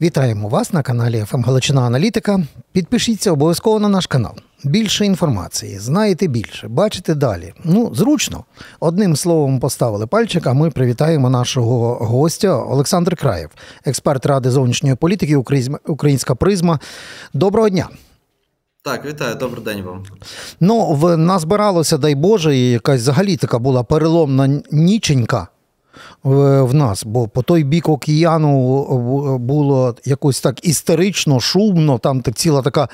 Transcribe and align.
Вітаємо 0.00 0.48
вас 0.48 0.72
на 0.72 0.82
каналі 0.82 1.24
ФМ 1.26 1.42
Галичина 1.42 1.82
Аналітика. 1.82 2.40
Підпишіться 2.72 3.32
обов'язково 3.32 3.80
на 3.80 3.88
наш 3.88 4.06
канал. 4.06 4.32
Більше 4.64 5.06
інформації, 5.06 5.78
знаєте 5.78 6.26
більше, 6.26 6.68
бачите 6.68 7.14
далі. 7.14 7.52
Ну, 7.64 7.94
зручно. 7.94 8.44
Одним 8.80 9.16
словом 9.16 9.60
поставили 9.60 10.06
пальчик, 10.06 10.46
а 10.46 10.52
ми 10.52 10.70
привітаємо 10.70 11.30
нашого 11.30 11.94
гостя 11.94 12.56
Олександр 12.56 13.16
Краєв, 13.16 13.50
експерт 13.84 14.26
Ради 14.26 14.50
зовнішньої 14.50 14.94
політики 14.94 15.36
Українська 15.86 16.34
призма. 16.34 16.78
Доброго 17.34 17.68
дня. 17.68 17.88
Так, 18.82 19.06
вітаю, 19.06 19.34
добрий 19.34 19.64
день 19.64 19.82
вам. 19.82 20.04
Ну, 20.60 20.86
в 20.86 21.16
назбиралося, 21.16 21.98
дай 21.98 22.14
Боже, 22.14 22.56
і 22.56 22.70
якась 22.70 23.00
взагалі 23.00 23.36
така 23.36 23.58
була 23.58 23.82
переломна 23.82 24.62
ніченька 24.70 25.48
в, 26.22 26.74
нас, 26.74 27.04
бо 27.04 27.28
по 27.28 27.42
той 27.42 27.64
бік 27.64 27.88
океану 27.88 29.38
було 29.38 29.96
якось 30.04 30.40
так 30.40 30.64
істерично, 30.64 31.40
шумно, 31.40 31.98
там 31.98 32.22
ціла 32.22 32.62
така 32.62 32.88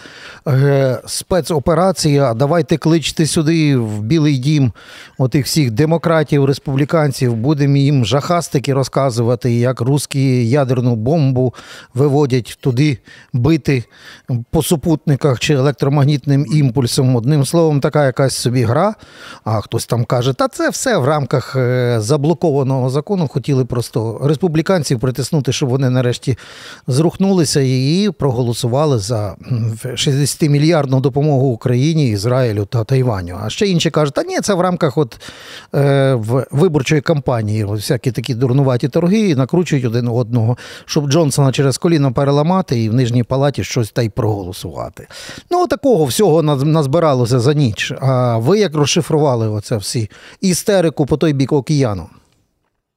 е, 0.48 1.00
спецоперація. 1.06 2.34
Давайте 2.34 2.76
кличте 2.76 3.26
сюди 3.26 3.76
в 3.76 4.02
Білий 4.02 4.38
дім 4.38 4.72
отих 5.18 5.46
всіх 5.46 5.70
демократів, 5.70 6.44
республіканців, 6.44 7.34
будемо 7.34 7.76
їм 7.76 8.04
жахастики 8.04 8.74
розказувати, 8.74 9.52
як 9.52 9.80
русські 9.80 10.48
ядерну 10.48 10.96
бомбу 10.96 11.54
виводять 11.94 12.58
туди 12.60 12.98
бити 13.32 13.84
по 14.50 14.62
супутниках 14.62 15.40
чи 15.40 15.54
електромагнітним 15.54 16.46
імпульсом. 16.52 17.16
Одним 17.16 17.44
словом, 17.44 17.80
така 17.80 18.06
якась 18.06 18.36
собі 18.36 18.62
гра. 18.62 18.94
А 19.44 19.60
хтось 19.60 19.86
там 19.86 20.04
каже, 20.04 20.32
та 20.32 20.48
це 20.48 20.70
все 20.70 20.98
в 20.98 21.04
рамках 21.04 21.56
е, 21.56 21.96
заблокованого 22.00 22.90
закону. 22.94 23.28
Хотіли 23.28 23.64
просто 23.64 24.20
республіканців 24.24 25.00
притиснути, 25.00 25.52
щоб 25.52 25.68
вони 25.68 25.90
нарешті 25.90 26.38
зрухнулися 26.86 27.60
і 27.60 28.10
проголосували 28.18 28.98
за 28.98 29.36
м, 29.52 29.72
60-мільярдну 29.84 31.00
допомогу 31.00 31.46
Україні, 31.46 32.08
Ізраїлю 32.10 32.64
та 32.64 32.84
Тайваню. 32.84 33.38
А 33.42 33.50
ще 33.50 33.66
інші 33.66 33.90
кажуть, 33.90 34.14
та 34.14 34.22
ні, 34.22 34.40
це 34.40 34.54
в 34.54 34.60
рамках 34.60 34.98
от, 34.98 35.20
е, 35.74 36.14
виборчої 36.50 37.00
кампанії. 37.00 37.64
Всякі 37.64 38.12
такі 38.12 38.34
дурнуваті 38.34 38.88
торги 38.88 39.34
накручують 39.34 39.84
один 39.84 40.08
одного, 40.08 40.56
щоб 40.84 41.10
Джонсона 41.10 41.52
через 41.52 41.78
коліно 41.78 42.12
переламати 42.12 42.82
і 42.82 42.88
в 42.88 42.94
нижній 42.94 43.22
палаті 43.22 43.64
щось 43.64 43.90
та 43.90 44.02
й 44.02 44.08
проголосувати. 44.08 45.06
Ну, 45.50 45.66
такого 45.66 46.04
всього 46.04 46.42
наз- 46.42 46.64
назбиралося 46.64 47.40
за 47.40 47.54
ніч. 47.54 47.92
А 48.00 48.38
ви 48.38 48.58
як 48.58 48.74
розшифрували 48.74 49.48
оце 49.48 49.76
всі 49.76 50.10
істерику 50.40 51.06
по 51.06 51.16
той 51.16 51.32
бік 51.32 51.52
океану? 51.52 52.06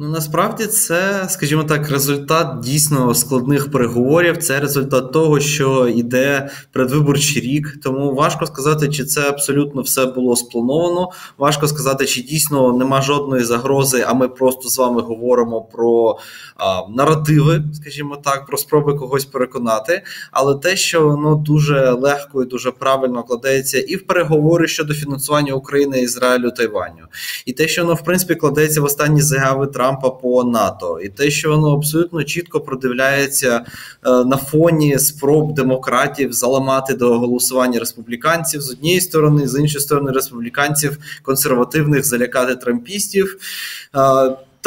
Ну 0.00 0.08
насправді 0.08 0.66
це, 0.66 1.26
скажімо 1.28 1.64
так, 1.64 1.90
результат 1.90 2.60
дійсно 2.60 3.14
складних 3.14 3.70
переговорів. 3.70 4.36
Це 4.36 4.60
результат 4.60 5.12
того, 5.12 5.40
що 5.40 5.88
йде 5.88 6.50
предвиборчий 6.72 7.42
рік. 7.42 7.78
Тому 7.82 8.14
важко 8.14 8.46
сказати, 8.46 8.88
чи 8.88 9.04
це 9.04 9.28
абсолютно 9.28 9.82
все 9.82 10.06
було 10.06 10.36
сплановано. 10.36 11.10
Важко 11.38 11.68
сказати, 11.68 12.06
чи 12.06 12.22
дійсно 12.22 12.72
нема 12.72 13.02
жодної 13.02 13.44
загрози, 13.44 14.04
а 14.08 14.14
ми 14.14 14.28
просто 14.28 14.68
з 14.68 14.78
вами 14.78 15.02
говоримо 15.02 15.62
про 15.62 16.18
а, 16.56 16.80
наративи, 16.90 17.64
скажімо 17.74 18.16
так, 18.24 18.46
про 18.46 18.58
спроби 18.58 18.94
когось 18.94 19.24
переконати. 19.24 20.02
Але 20.32 20.54
те, 20.54 20.76
що 20.76 21.08
воно 21.08 21.34
дуже 21.34 21.90
легко 21.90 22.42
і 22.42 22.46
дуже 22.46 22.70
правильно 22.70 23.22
кладеться 23.22 23.78
і 23.78 23.96
в 23.96 24.06
переговори 24.06 24.68
щодо 24.68 24.94
фінансування 24.94 25.52
України, 25.52 26.00
Ізраїлю, 26.00 26.50
Тайваню, 26.50 27.06
і 27.46 27.52
те, 27.52 27.68
що 27.68 27.82
воно 27.82 27.94
в 27.94 28.04
принципі 28.04 28.34
кладеться 28.34 28.80
в 28.80 28.84
останні 28.84 29.22
заяви 29.22 29.66
Трампа 29.66 29.87
по 29.96 30.44
НАТО, 30.44 31.00
і 31.00 31.08
те, 31.08 31.30
що 31.30 31.50
воно 31.50 31.74
абсолютно 31.74 32.24
чітко 32.24 32.60
продивляється 32.60 33.64
е, 34.06 34.24
на 34.24 34.36
фоні 34.36 34.98
спроб 34.98 35.54
демократів 35.54 36.32
заламати 36.32 36.94
до 36.94 37.18
голосування 37.18 37.78
республіканців 37.78 38.60
з 38.60 38.70
однієї 38.70 39.00
сторони, 39.00 39.48
з 39.48 39.60
іншої 39.60 39.82
сторони, 39.82 40.12
республіканців 40.12 40.98
консервативних 41.22 42.04
залякати 42.04 42.56
трампістів. 42.56 43.38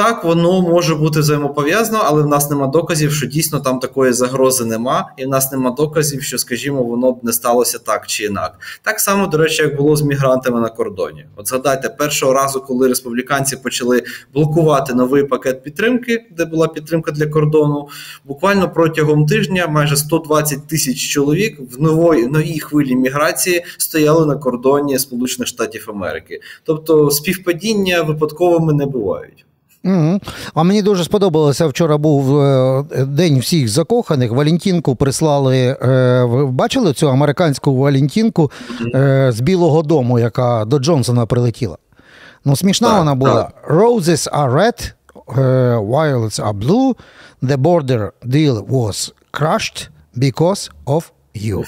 Так, 0.02 0.24
воно 0.24 0.62
може 0.62 0.96
бути 0.96 1.20
взаємопов'язано, 1.20 2.00
але 2.04 2.22
в 2.22 2.28
нас 2.28 2.50
нема 2.50 2.68
доказів, 2.68 3.12
що 3.12 3.26
дійсно 3.28 3.60
там 3.60 3.80
такої 3.80 4.14
загрози 4.14 4.66
нема, 4.66 5.12
і 5.18 5.26
в 5.26 5.30
нас 5.30 5.52
нема 5.52 5.72
доказів, 5.72 6.24
що, 6.24 6.38
скажімо, 6.38 6.84
воно 6.84 7.12
б 7.12 7.20
не 7.24 7.34
сталося 7.34 7.80
так 7.80 8.08
чи 8.08 8.24
інак. 8.24 8.60
Так 8.82 9.00
само, 9.00 9.28
до 9.28 9.38
речі, 9.38 9.62
як 9.62 9.76
було 9.76 9.96
з 9.96 10.02
мігрантами 10.02 10.60
на 10.60 10.70
кордоні. 10.70 11.26
От 11.36 11.48
згадайте, 11.48 11.90
першого 11.90 12.34
разу, 12.34 12.62
коли 12.62 12.88
республіканці 12.88 13.58
почали 13.58 14.04
блокувати 14.34 14.94
новий 14.94 15.24
пакет 15.24 15.64
підтримки, 15.64 16.26
де 16.38 16.46
була 16.46 16.68
підтримка 16.68 17.12
для 17.12 17.26
кордону, 17.26 17.88
буквально 18.26 18.70
протягом 18.70 19.26
тижня 19.26 19.68
майже 19.68 19.98
120 19.98 20.68
тисяч 20.68 20.98
чоловік 20.98 21.60
в 21.72 21.82
нової 21.82 22.28
новій 22.28 22.60
хвилі 22.60 22.96
міграції 22.96 23.66
стояли 23.78 24.26
на 24.26 24.36
кордоні 24.36 25.00
Сполучених 25.00 25.48
Штатів 25.48 25.86
Америки. 25.90 26.42
Тобто 26.64 27.12
співпадіння 27.12 28.02
випадковими 28.02 28.74
не 28.74 28.86
бувають. 28.86 29.46
Угу. 29.84 30.20
А 30.54 30.64
мені 30.64 30.82
дуже 30.82 31.04
сподобалося. 31.04 31.68
Вчора 31.68 31.98
був 31.98 32.42
е, 32.42 32.84
день 33.06 33.40
всіх 33.40 33.70
закоханих. 33.70 34.32
Валентінку 34.32 34.96
прислали. 34.96 35.58
е, 35.82 36.24
Ви 36.24 36.46
бачили 36.46 36.94
цю 36.94 37.10
американську 37.10 37.76
Валентінку 37.76 38.52
е, 38.96 39.32
з 39.36 39.40
Білого 39.40 39.82
Дому, 39.84 40.20
яка 40.20 40.66
до 40.66 40.80
Джонсона 40.80 41.26
прилетіла? 41.26 41.78
Ну, 42.46 42.56
смішна 42.56 42.88
Так, 42.88 42.98
вона 42.98 43.16
була. 43.16 43.52
Roses 43.70 44.30
are 44.32 44.54
red, 44.54 44.92
violets 45.88 46.40
are 46.40 46.54
blue. 46.60 46.96
The 47.44 47.58
border 47.58 48.12
deal 48.26 48.68
was 48.68 49.12
crushed 49.34 49.90
because 50.18 50.70
of 50.86 51.04
you. 51.36 51.64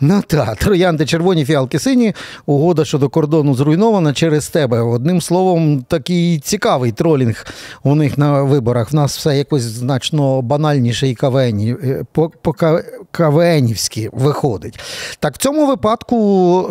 Ну 0.00 0.22
так, 0.26 0.56
троянди 0.56 1.06
червоні, 1.06 1.44
фіалки 1.44 1.78
сині, 1.78 2.14
угода 2.46 2.84
щодо 2.84 3.08
кордону 3.08 3.54
зруйнована 3.54 4.12
через 4.12 4.48
тебе. 4.48 4.80
Одним 4.80 5.20
словом, 5.20 5.84
такий 5.88 6.38
цікавий 6.38 6.92
тролінг 6.92 7.46
у 7.82 7.94
них 7.94 8.18
на 8.18 8.42
виборах. 8.42 8.92
В 8.92 8.94
нас 8.94 9.16
все 9.18 9.36
якось 9.38 9.62
значно 9.62 10.42
банальніше 10.42 11.08
і 11.08 11.14
кавені, 11.14 11.76
е, 11.84 12.04
по, 12.12 12.30
по 12.42 12.52
ка- 12.52 12.82
кавенівськи 13.10 14.10
виходить. 14.12 14.80
Так 15.18 15.34
в 15.34 15.38
цьому 15.38 15.66
випадку 15.66 16.16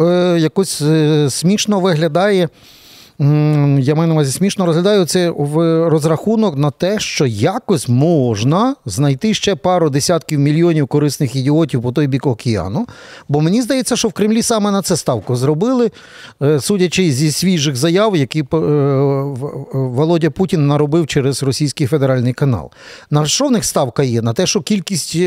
е, 0.02 0.38
якось 0.40 0.82
е, 0.82 1.28
смішно 1.30 1.80
виглядає. 1.80 2.50
Я 3.80 3.96
маю 3.96 4.08
на 4.08 4.14
увазі 4.14 4.32
смішно 4.32 4.66
розглядаю 4.66 5.06
це 5.06 5.30
в 5.30 5.56
розрахунок 5.90 6.58
на 6.58 6.72
те, 6.72 7.00
що 7.00 7.26
якось 7.26 7.90
можна 7.90 8.76
знайти 8.86 9.34
ще 9.34 9.56
пару 9.56 9.90
десятків 9.90 10.40
мільйонів 10.40 10.88
корисних 10.88 11.36
ідіотів 11.36 11.82
по 11.82 11.92
той 11.92 12.08
бік 12.08 12.26
океану. 12.26 12.88
Бо 13.30 13.42
мені 13.42 13.62
здається, 13.62 13.96
що 13.96 14.08
в 14.08 14.14
Кремлі 14.14 14.42
саме 14.42 14.72
на 14.72 14.82
це 14.82 14.98
ставку 14.98 15.36
зробили, 15.36 15.92
е, 16.42 16.60
судячи 16.60 17.12
зі 17.12 17.32
свіжих 17.32 17.76
заяв, 17.76 18.16
які 18.16 18.40
е, 18.40 18.46
Володя 19.74 20.30
Путін 20.30 20.68
наробив 20.68 21.08
через 21.08 21.44
російський 21.44 21.88
федеральний 21.88 22.34
канал. 22.34 22.72
На 23.12 23.26
що 23.26 23.48
в 23.48 23.52
них 23.52 23.66
ставка 23.66 24.04
є? 24.04 24.22
На 24.22 24.34
те, 24.34 24.46
що 24.46 24.62
кількість. 24.62 25.18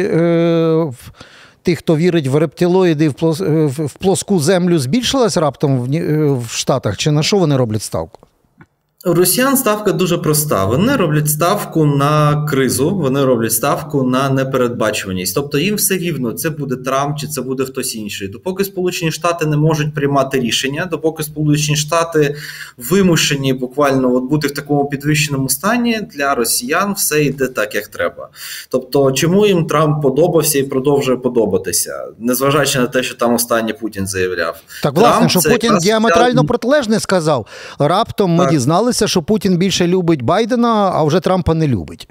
Тих, 1.65 1.79
хто 1.79 1.97
вірить 1.97 2.27
в 2.27 2.37
рептилоїди 2.37 3.07
е, 3.07 3.11
в- 3.67 3.95
плоску 4.01 4.41
землю, 4.41 4.79
збільшилась 4.79 5.37
раптом 5.37 5.95
е, 5.95 6.25
в 6.27 6.51
Штатах? 6.51 6.97
Чи 6.97 7.11
на 7.11 7.23
що 7.23 7.39
вони 7.39 7.57
роблять 7.57 7.83
ставку? 7.83 8.19
Росіян 9.07 9.57
ставка 9.57 9.93
дуже 9.93 10.19
проста. 10.19 10.65
Вони 10.65 10.97
роблять 10.97 11.31
ставку 11.31 11.87
на 11.87 12.47
кризу, 12.47 12.91
вони 12.91 13.25
роблять 13.25 13.53
ставку 13.53 14.03
на 14.03 14.31
непередбачуваність. 14.31 15.35
Тобто 15.35 15.59
їм 15.59 15.75
все 15.75 15.97
рівно, 15.97 16.33
це 16.33 16.51
буде 16.51 16.77
Трамп 16.77 17.19
чи 17.19 17.27
це 17.27 17.41
буде 17.41 17.65
хтось 17.65 17.95
інший. 17.95 18.29
Допоки 18.29 18.65
Сполучені 18.65 19.13
Штати 19.13 19.47
не 19.47 19.57
можуть 19.57 19.95
приймати 19.95 20.41
рішення, 20.41 20.87
допоки 20.91 21.23
Сполучені 21.23 21.77
Штати 21.77 22.37
вимушені 22.77 23.53
буквально 23.53 24.15
от 24.15 24.25
бути 24.25 24.49
в 24.49 24.55
такому 24.55 24.89
підвищеному 24.89 25.49
стані, 25.49 26.01
для 26.15 26.35
росіян 26.35 26.93
все 26.93 27.25
йде 27.25 27.47
так, 27.47 27.75
як 27.75 27.89
треба. 27.89 28.29
Тобто, 28.69 29.13
чому 29.13 29.47
їм 29.47 29.67
Трамп 29.67 30.03
подобався 30.03 30.59
і 30.59 30.63
продовжує 30.63 31.19
подобатися, 31.19 32.05
незважаючи 32.19 32.79
на 32.79 32.87
те, 32.87 33.03
що 33.03 33.15
там 33.15 33.35
останній 33.35 33.73
Путін 33.73 34.07
заявляв. 34.07 34.57
Так, 34.83 34.95
власне, 34.95 35.17
Трамп 35.17 35.31
що 35.31 35.41
Путін 35.41 35.79
діаметрально 35.79 36.45
протилежне 36.45 37.01
сказав. 37.01 37.47
Раптом 37.79 38.31
ми 38.31 38.45
Так. 38.45 38.53
Дізналися, 38.95 39.09
що 39.09 39.23
Путін 39.23 39.59
більше 39.59 39.87
любить 39.87 40.23
Байдена, 40.23 40.91
а 40.95 41.05
вже 41.05 41.21
Трампа 41.21 41.55
не 41.55 41.69
любить. 41.69 42.09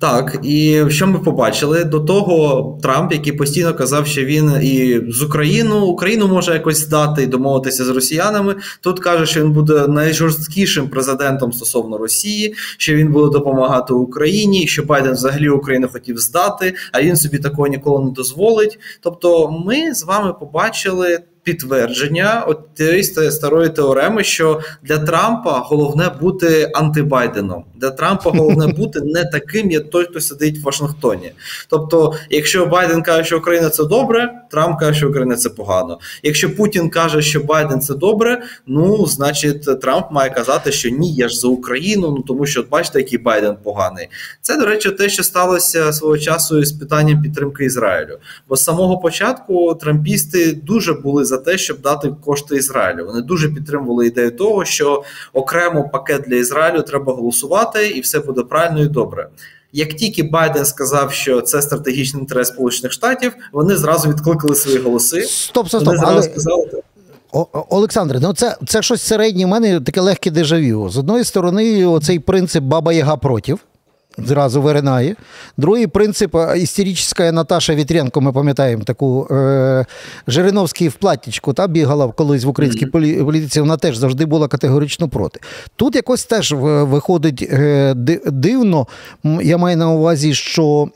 Так, 0.00 0.38
і 0.42 0.84
що 0.88 1.06
ми 1.06 1.18
побачили 1.18 1.84
до 1.84 2.00
того, 2.00 2.78
Трамп, 2.82 3.12
який 3.12 3.32
постійно 3.32 3.74
казав, 3.74 4.06
що 4.06 4.24
він 4.24 4.52
і 4.62 5.00
з 5.08 5.22
Україну 5.22 5.86
Україну 5.86 6.28
може 6.28 6.52
якось 6.52 6.78
здати 6.78 7.22
і 7.22 7.26
домовитися 7.26 7.84
з 7.84 7.88
росіянами. 7.88 8.54
Тут 8.80 9.00
каже, 9.00 9.26
що 9.26 9.40
він 9.40 9.52
буде 9.52 9.86
найжорсткішим 9.88 10.88
президентом 10.88 11.52
стосовно 11.52 11.98
Росії, 11.98 12.54
що 12.78 12.94
він 12.94 13.12
буде 13.12 13.38
допомагати 13.38 13.92
Україні, 13.92 14.66
що 14.66 14.82
Байден 14.82 15.12
взагалі 15.12 15.48
Україну 15.48 15.88
хотів 15.92 16.18
здати, 16.18 16.74
а 16.92 17.02
він 17.02 17.16
собі 17.16 17.38
такого 17.38 17.68
ніколи 17.68 18.04
не 18.04 18.10
дозволить. 18.10 18.78
Тобто, 19.00 19.50
ми 19.66 19.94
з 19.94 20.04
вами 20.04 20.32
побачили 20.32 21.18
підтвердження 21.42 22.44
от 22.46 22.74
тієї 22.74 23.04
старої 23.30 23.68
теореми, 23.68 24.24
що 24.24 24.60
для 24.82 24.98
Трампа 24.98 25.58
головне 25.58 26.10
бути 26.20 26.70
антибайденом. 26.74 27.64
Для 27.76 27.90
Трампа 27.90 28.30
головне 28.30 28.66
бути 28.76 29.00
не 29.00 29.24
таким, 29.24 29.70
як 29.70 29.90
той, 29.90 30.04
хто 30.04 30.20
сидить 30.20 30.58
в 30.58 30.62
Вашингтоні. 30.62 31.32
Тобто, 31.68 32.14
якщо 32.30 32.66
Байден 32.66 33.02
каже, 33.02 33.24
що 33.24 33.38
Україна 33.38 33.70
це 33.70 33.84
добре, 33.84 34.30
Трамп 34.50 34.80
каже, 34.80 34.98
що 34.98 35.08
Україна 35.08 35.36
це 35.36 35.50
погано. 35.50 35.98
Якщо 36.22 36.56
Путін 36.56 36.90
каже, 36.90 37.22
що 37.22 37.40
Байден 37.40 37.80
це 37.80 37.94
добре, 37.94 38.42
ну 38.66 39.06
значить 39.06 39.80
Трамп 39.80 40.06
має 40.10 40.30
казати, 40.30 40.72
що 40.72 40.88
ні, 40.88 41.14
я 41.14 41.28
ж 41.28 41.38
за 41.38 41.48
Україну. 41.48 42.10
Ну 42.10 42.22
тому 42.22 42.46
що 42.46 42.62
бачите, 42.62 42.98
який 42.98 43.18
Байден 43.18 43.56
поганий. 43.62 44.08
Це 44.40 44.56
до 44.56 44.66
речі, 44.66 44.90
те, 44.90 45.08
що 45.08 45.22
сталося 45.22 45.92
свого 45.92 46.18
часу 46.18 46.64
з 46.64 46.72
питанням 46.72 47.22
підтримки 47.22 47.64
Ізраїлю. 47.64 48.18
Бо 48.48 48.56
з 48.56 48.64
самого 48.64 48.98
початку 48.98 49.74
трампісти 49.74 50.52
дуже 50.52 50.92
були 50.92 51.24
за 51.28 51.38
те, 51.38 51.58
щоб 51.58 51.80
дати 51.80 52.14
кошти 52.24 52.56
Ізраїлю. 52.56 53.06
Вони 53.06 53.22
дуже 53.22 53.48
підтримували 53.48 54.06
ідею 54.06 54.30
того, 54.30 54.64
що 54.64 55.02
окремо 55.32 55.88
пакет 55.88 56.22
для 56.28 56.36
Ізраїлю 56.36 56.82
треба 56.82 57.12
голосувати, 57.12 57.88
і 57.88 58.00
все 58.00 58.18
буде 58.20 58.42
правильно 58.42 58.82
і 58.82 58.88
добре. 58.88 59.28
Як 59.72 59.94
тільки 59.94 60.22
Байден 60.22 60.64
сказав, 60.64 61.12
що 61.12 61.40
це 61.40 61.62
стратегічний 61.62 62.22
інтерес 62.22 62.48
Сполучених 62.48 62.92
Штатів, 62.92 63.32
вони 63.52 63.76
зразу 63.76 64.08
відкликали 64.08 64.54
свої 64.54 64.78
голоси. 64.78 65.22
Стоп, 65.22 65.68
стоп, 65.68 65.82
стоп. 65.82 65.96
Вони 65.96 66.06
Але... 66.06 66.22
сказали. 66.22 66.68
Олександре, 67.52 68.20
ну 68.20 68.32
це 68.32 68.56
це 68.66 68.82
щось 68.82 69.02
середнє. 69.02 69.44
У 69.44 69.48
мене 69.48 69.80
таке 69.80 70.00
легке 70.00 70.30
дежавю. 70.30 70.90
З 70.90 70.98
одної 70.98 71.24
сторони, 71.24 71.86
оцей 71.86 72.18
принцип 72.18 72.64
Баба 72.64 72.92
Яга 72.92 73.16
против 73.16 73.58
зразу 74.26 74.62
виринає. 74.62 75.16
Другий 75.56 75.86
принцип 75.86 76.36
істерична 76.56 77.32
Наташа 77.32 77.74
Вітренко, 77.74 78.20
ми 78.20 78.32
пам'ятаємо 78.32 78.84
таку 78.84 79.26
е, 79.30 79.86
Жириновський 80.26 80.88
в 80.88 80.94
платтічку 80.94 81.52
та 81.52 81.66
бігала 81.66 82.08
колись 82.08 82.44
в 82.44 82.48
українській 82.48 82.86
політиці, 82.86 83.60
вона 83.60 83.76
теж 83.76 83.96
завжди 83.96 84.24
була 84.26 84.48
категорично 84.48 85.08
проти. 85.08 85.40
Тут 85.76 85.94
якось 85.94 86.24
теж 86.24 86.52
виходить 86.52 87.48
е, 87.52 87.94
дивно. 88.26 88.86
Я 89.42 89.58
маю 89.58 89.76
на 89.76 89.90
увазі, 89.90 90.34
що 90.34 90.88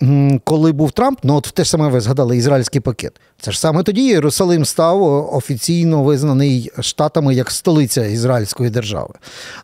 коли 0.45 0.73
був 0.73 0.93
Трамп, 0.93 1.19
ну 1.23 1.37
от 1.37 1.51
те 1.55 1.65
ж 1.65 1.71
саме 1.71 1.89
ви 1.89 2.01
згадали 2.01 2.37
ізраїльський 2.37 2.81
пакет. 2.81 3.13
Це 3.41 3.53
ж 3.53 3.61
саме 3.61 3.83
тоді 3.83 4.03
Єрусалим 4.03 4.65
став 4.65 5.03
офіційно 5.35 6.03
визнаний 6.03 6.71
штатами 6.81 7.35
як 7.35 7.51
столиця 7.51 8.07
Ізраїльської 8.07 8.71
держави. 8.71 9.15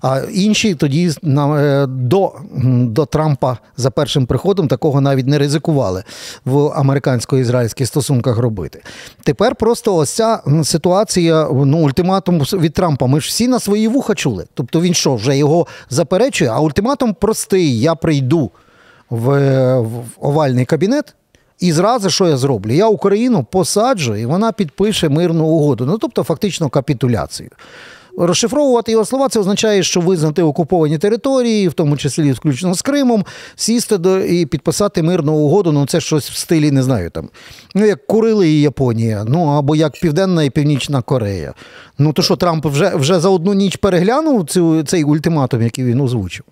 А 0.00 0.20
інші 0.32 0.75
тоді 0.75 1.10
е, 1.25 1.87
до, 1.87 2.32
до 2.72 3.06
Трампа 3.06 3.47
за 3.76 3.90
першим 3.90 4.26
приходом 4.26 4.68
такого 4.68 5.00
навіть 5.00 5.26
не 5.26 5.38
ризикували 5.38 6.04
в 6.44 6.56
американсько-ізраїльських 6.56 7.86
стосунках 7.86 8.38
робити. 8.38 8.82
Тепер 9.24 9.54
просто 9.54 9.96
ось 9.96 10.10
ця 10.10 10.40
ситуація, 10.64 11.48
ну, 11.52 11.78
ультиматум 11.78 12.38
від 12.40 12.72
Трампа. 12.72 13.06
Ми 13.06 13.20
ж 13.20 13.28
всі 13.28 13.48
на 13.48 13.60
свої 13.60 13.88
вуха 13.88 14.14
чули. 14.14 14.46
Тобто 14.54 14.80
він 14.80 14.94
що, 14.94 15.14
вже 15.14 15.36
його 15.36 15.66
заперечує, 15.90 16.50
а 16.50 16.60
ультиматум 16.60 17.14
простий: 17.14 17.80
я 17.80 17.94
прийду 17.94 18.50
в, 19.10 19.78
в 19.80 20.04
овальний 20.20 20.64
кабінет. 20.64 21.14
І 21.60 21.72
зразу, 21.72 22.10
що 22.10 22.26
я 22.28 22.36
зроблю? 22.36 22.72
Я 22.72 22.86
Україну 22.86 23.46
посаджу, 23.50 24.16
і 24.16 24.26
вона 24.26 24.52
підпише 24.52 25.08
мирну 25.08 25.46
угоду. 25.46 25.86
Ну 25.86 25.98
тобто, 25.98 26.22
фактично 26.22 26.68
капітуляцію. 26.68 27.50
Розшифровувати 28.20 28.93
його 28.93 29.05
слова, 29.05 29.29
це 29.29 29.41
означає, 29.41 29.82
що 29.82 30.00
визнати 30.00 30.43
окуповані 30.43 30.99
території, 30.99 31.69
в 31.69 31.73
тому 31.73 31.97
числі 31.97 32.32
включно 32.32 32.75
з 32.75 32.82
Кримом, 32.82 33.25
сісти 33.56 33.99
до 33.99 34.20
і 34.20 34.47
підписати 34.47 35.03
мирну 35.03 35.32
угоду. 35.35 35.73
Ну 35.73 35.87
це 35.87 36.00
щось 36.00 36.31
в 36.31 36.37
стилі, 36.37 36.70
не 36.70 36.82
знаю 36.82 37.11
там. 37.11 37.29
Ну, 37.75 37.87
як 37.87 38.06
Курили 38.06 38.49
і 38.49 38.61
Японія, 38.61 39.25
ну 39.29 39.47
або 39.47 39.76
як 39.76 39.93
Південна 40.00 40.43
і 40.43 40.50
Північна 40.50 41.03
Корея. 41.03 41.55
Ну 41.99 42.12
то 42.12 42.23
що 42.23 42.37
Трамп 42.37 42.67
вже 42.67 42.97
вже 42.97 43.20
за 43.20 43.29
одну 43.29 43.55
ніч 43.55 43.76
переглянув 43.76 44.47
цю, 44.47 44.82
цей 44.82 45.05
ультиматум, 45.05 45.62
який 45.62 45.85
він 45.85 46.00
озвучив? 46.00 46.44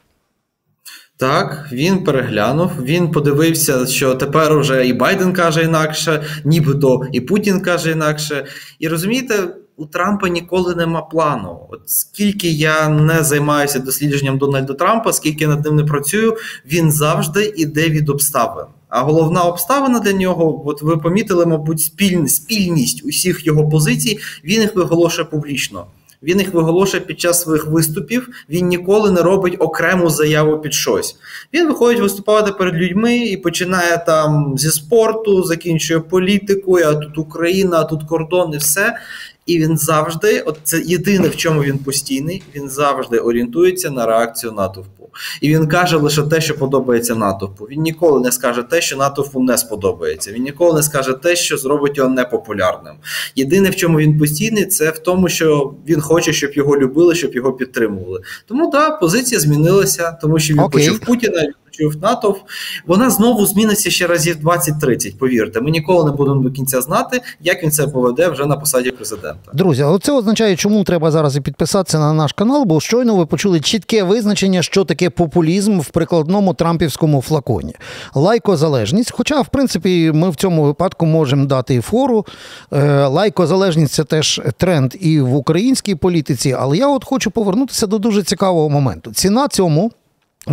Так, 1.18 1.68
він 1.72 2.04
переглянув. 2.04 2.70
Він 2.82 3.10
подивився, 3.10 3.86
що 3.86 4.14
тепер 4.14 4.58
уже 4.58 4.86
і 4.86 4.92
Байден 4.92 5.32
каже 5.32 5.62
інакше, 5.62 6.22
нібито 6.44 7.00
і 7.12 7.20
Путін 7.20 7.60
каже 7.60 7.90
інакше. 7.90 8.44
І 8.78 8.88
розумієте, 8.88 9.34
у 9.76 9.86
Трампа 9.86 10.28
ніколи 10.28 10.74
нема 10.74 11.02
плану. 11.02 11.60
От 11.70 11.80
скільки 11.86 12.50
я 12.50 12.88
не 12.88 13.24
займаюся 13.24 13.78
дослідженням 13.78 14.38
Дональда 14.38 14.74
Трампа, 14.74 15.12
скільки 15.12 15.46
над 15.46 15.64
ним 15.64 15.76
не 15.76 15.84
працюю, 15.84 16.36
він 16.66 16.92
завжди 16.92 17.52
іде 17.56 17.88
від 17.88 18.08
обставин. 18.08 18.66
А 18.88 19.02
головна 19.02 19.42
обставина 19.42 20.00
для 20.00 20.12
нього, 20.12 20.62
от 20.66 20.82
ви 20.82 20.96
помітили, 20.96 21.46
мабуть, 21.46 21.80
спіль, 21.80 22.26
спільність 22.26 23.04
усіх 23.04 23.46
його 23.46 23.68
позицій. 23.68 24.18
Він 24.44 24.60
їх 24.60 24.76
виголошує 24.76 25.24
публічно. 25.24 25.86
Він 26.22 26.38
їх 26.38 26.54
виголошує 26.54 27.00
під 27.00 27.20
час 27.20 27.42
своїх 27.42 27.66
виступів. 27.66 28.28
Він 28.50 28.66
ніколи 28.66 29.10
не 29.10 29.22
робить 29.22 29.56
окрему 29.58 30.10
заяву 30.10 30.58
під 30.58 30.74
щось. 30.74 31.16
Він 31.54 31.68
виходить 31.68 32.00
виступати 32.00 32.52
перед 32.52 32.74
людьми 32.74 33.18
і 33.18 33.36
починає 33.36 34.04
там 34.06 34.54
зі 34.58 34.70
спорту, 34.70 35.42
закінчує 35.42 36.00
політикою, 36.00 36.86
а 36.88 36.94
тут 36.94 37.18
Україна, 37.18 37.80
а 37.80 37.84
тут 37.84 38.02
кордон 38.02 38.54
і 38.54 38.56
все. 38.56 38.96
І 39.46 39.58
він 39.58 39.78
завжди, 39.78 40.40
от 40.40 40.58
це 40.64 40.80
єдине, 40.80 41.28
в 41.28 41.36
чому 41.36 41.62
він 41.62 41.78
постійний, 41.78 42.42
він 42.54 42.68
завжди 42.68 43.18
орієнтується 43.18 43.90
на 43.90 44.06
реакцію 44.06 44.52
натовпу. 44.52 45.08
І 45.40 45.48
він 45.48 45.66
каже 45.68 45.96
лише 45.96 46.22
те, 46.22 46.40
що 46.40 46.58
подобається 46.58 47.14
натовпу. 47.14 47.64
Він 47.64 47.82
ніколи 47.82 48.20
не 48.20 48.32
скаже 48.32 48.62
те, 48.62 48.80
що 48.80 48.96
натовпу 48.96 49.42
не 49.42 49.58
сподобається. 49.58 50.32
Він 50.32 50.42
ніколи 50.42 50.74
не 50.74 50.82
скаже 50.82 51.12
те, 51.12 51.36
що 51.36 51.56
зробить 51.56 51.96
його 51.96 52.10
непопулярним. 52.10 52.94
Єдине, 53.36 53.70
в 53.70 53.76
чому 53.76 53.98
він 53.98 54.18
постійний, 54.18 54.66
це 54.66 54.90
в 54.90 54.98
тому, 54.98 55.28
що 55.28 55.74
він 55.88 56.00
хоче, 56.00 56.32
щоб 56.32 56.50
його 56.52 56.76
любили, 56.76 57.14
щоб 57.14 57.34
його 57.34 57.52
підтримували. 57.52 58.20
Тому 58.46 58.70
так, 58.70 58.90
да, 58.90 58.96
позиція 58.96 59.40
змінилася, 59.40 60.18
тому 60.22 60.38
що 60.38 60.54
він 60.54 60.60
okay. 60.60 60.70
почув 60.70 60.98
Путіна 60.98 61.52
почув 61.76 62.02
натовп, 62.02 62.38
вона 62.86 63.10
знову 63.10 63.46
зміниться 63.46 63.90
ще 63.90 64.06
разів 64.06 64.36
20-30, 64.44 65.16
Повірте, 65.16 65.60
ми 65.60 65.70
ніколи 65.70 66.10
не 66.10 66.16
будемо 66.16 66.42
до 66.42 66.50
кінця 66.50 66.80
знати, 66.80 67.20
як 67.40 67.62
він 67.62 67.70
це 67.70 67.86
поведе 67.86 68.28
вже 68.28 68.46
на 68.46 68.56
посаді 68.56 68.90
президента. 68.90 69.50
Друзі, 69.52 69.84
це 70.02 70.12
означає, 70.12 70.56
чому 70.56 70.84
треба 70.84 71.10
зараз 71.10 71.36
і 71.36 71.40
підписатися 71.40 71.98
на 71.98 72.12
наш 72.12 72.32
канал, 72.32 72.64
бо 72.64 72.80
щойно 72.80 73.16
ви 73.16 73.26
почули 73.26 73.60
чітке 73.60 74.02
визначення, 74.02 74.62
що 74.62 74.84
таке 74.84 75.10
популізм 75.10 75.80
в 75.80 75.88
прикладному 75.88 76.54
трампівському 76.54 77.22
флаконі. 77.22 77.74
Лайкозалежність. 78.14 79.12
Хоча, 79.12 79.40
в 79.40 79.48
принципі, 79.48 80.12
ми 80.14 80.30
в 80.30 80.36
цьому 80.36 80.62
випадку 80.62 81.06
можемо 81.06 81.46
дати 81.46 81.74
і 81.74 81.80
фору. 81.80 82.26
Е, 82.72 83.06
лайкозалежність 83.06 83.92
це 83.92 84.04
теж 84.04 84.40
тренд 84.56 84.94
і 85.00 85.20
в 85.20 85.34
українській 85.34 85.94
політиці, 85.94 86.56
але 86.58 86.76
я 86.76 86.88
от 86.88 87.04
хочу 87.04 87.30
повернутися 87.30 87.86
до 87.86 87.98
дуже 87.98 88.22
цікавого 88.22 88.68
моменту. 88.68 89.12
Ціна 89.12 89.48
цьому 89.48 89.92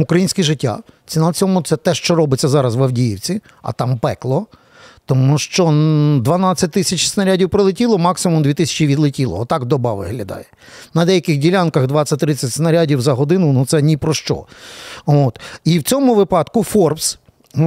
українське 0.02 0.44
життя. 0.44 0.80
Ціна 1.06 1.34
цьому 1.34 1.62
це 1.62 1.78
те, 1.78 1.94
що 1.94 2.16
робиться 2.16 2.48
зараз 2.48 2.76
в 2.76 2.84
Авдіївці, 2.84 3.42
а 3.62 3.72
там 3.72 3.98
пекло. 3.98 4.48
Тому 5.06 5.38
що 5.38 5.66
12 6.22 6.72
тисяч 6.72 7.08
снарядів 7.08 7.50
прилетіло, 7.50 7.98
максимум 7.98 8.44
2 8.44 8.54
тисячі 8.54 8.88
відлетіло. 8.88 9.40
Отак 9.40 9.66
доба 9.66 9.94
виглядає. 9.94 10.46
На 10.94 11.06
деяких 11.06 11.38
ділянках 11.38 11.88
20-30 11.88 12.36
снарядів 12.50 13.02
за 13.02 13.14
годину 13.14 13.54
ну 13.54 13.66
це 13.66 13.82
ні 13.82 13.98
про 13.98 14.14
що. 14.14 14.46
От. 15.06 15.40
І 15.64 15.80
в 15.80 15.84
цьому 15.84 16.16
випадку 16.16 16.64
Форбс 16.64 17.20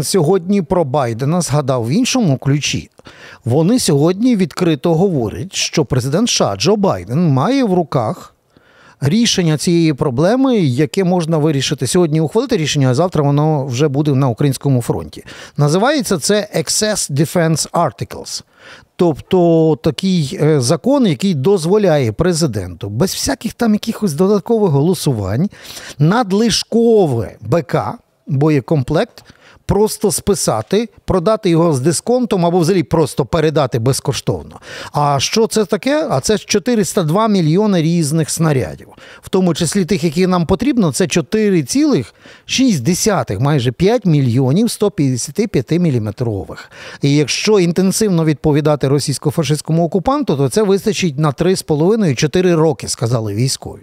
сьогодні 0.02 0.62
про 0.62 0.85
Байдена 0.85 1.40
згадав 1.40 1.87
в 1.87 1.90
іншому 1.90 2.38
ключі. 2.38 2.90
Вони 3.45 3.78
сьогодні 3.78 4.37
відкрито 4.37 4.95
говорять, 4.95 5.54
що 5.54 5.85
президент 5.85 6.28
США 6.28 6.56
Джо 6.56 6.76
Байден 6.76 7.28
має 7.28 7.64
в 7.64 7.75
руках 7.75 8.36
рішення 9.00 9.59
цієї 9.59 9.93
проблеми, 9.93 10.57
яке 10.59 11.05
можна 11.05 11.38
вирішити 11.38 11.87
сьогодні, 11.87 12.21
ухвалити 12.21 12.57
рішення, 12.57 12.91
а 12.91 12.95
завтра 12.95 13.23
воно 13.23 13.67
вже 13.67 13.88
буде 13.88 14.15
на 14.15 14.29
українському 14.29 14.83
фронті. 14.83 15.25
Називається 15.57 16.19
це 16.19 16.49
Excess 16.57 17.12
Defense 17.12 17.71
Articles. 17.71 18.43
Тобто 18.97 19.79
такий 19.83 20.38
е, 20.43 20.61
закон, 20.61 21.07
який 21.07 21.35
дозволяє 21.35 22.12
президенту 22.12 22.88
без 22.88 23.12
всяких 23.12 23.53
там 23.53 23.73
якихось 23.73 24.12
додаткових 24.12 24.71
голосувань 24.71 25.50
надлишкове 25.99 27.37
БК 27.41 27.76
боєкомплект 28.26 29.25
просто 29.66 30.12
списати, 30.12 30.88
продати 31.04 31.50
його 31.50 31.73
з 31.73 31.80
дисконтом 31.80 32.46
або 32.46 32.58
взагалі 32.58 32.82
просто 32.82 33.25
передати 33.25 33.78
безкоштовно. 33.78 34.61
А 34.92 35.20
що 35.20 35.46
це 35.46 35.64
таке? 35.64 36.06
А 36.11 36.20
це 36.20 36.38
402 36.38 37.28
мільйони 37.28 37.82
різних 37.82 38.30
снарядів, 38.30 38.88
в 39.23 39.28
тому 39.28 39.54
числі 39.54 39.85
тих, 39.85 40.04
які 40.04 40.26
нам 40.26 40.46
потрібно, 40.46 40.92
це 40.92 41.04
4,6, 41.04 43.40
майже 43.40 43.73
5 43.73 44.06
мільйонів 44.06 44.70
155 44.70 45.70
міліметрових. 45.70 46.70
І 47.02 47.16
якщо 47.16 47.61
інтенсивно 47.61 48.25
відповідати 48.25 48.88
російсько-фашистському 48.88 49.82
окупанту, 49.82 50.37
то 50.37 50.49
це 50.49 50.62
вистачить 50.62 51.18
на 51.18 51.30
3,5-4 51.30 52.56
роки, 52.56 52.88
сказали 52.88 53.35
військові. 53.35 53.80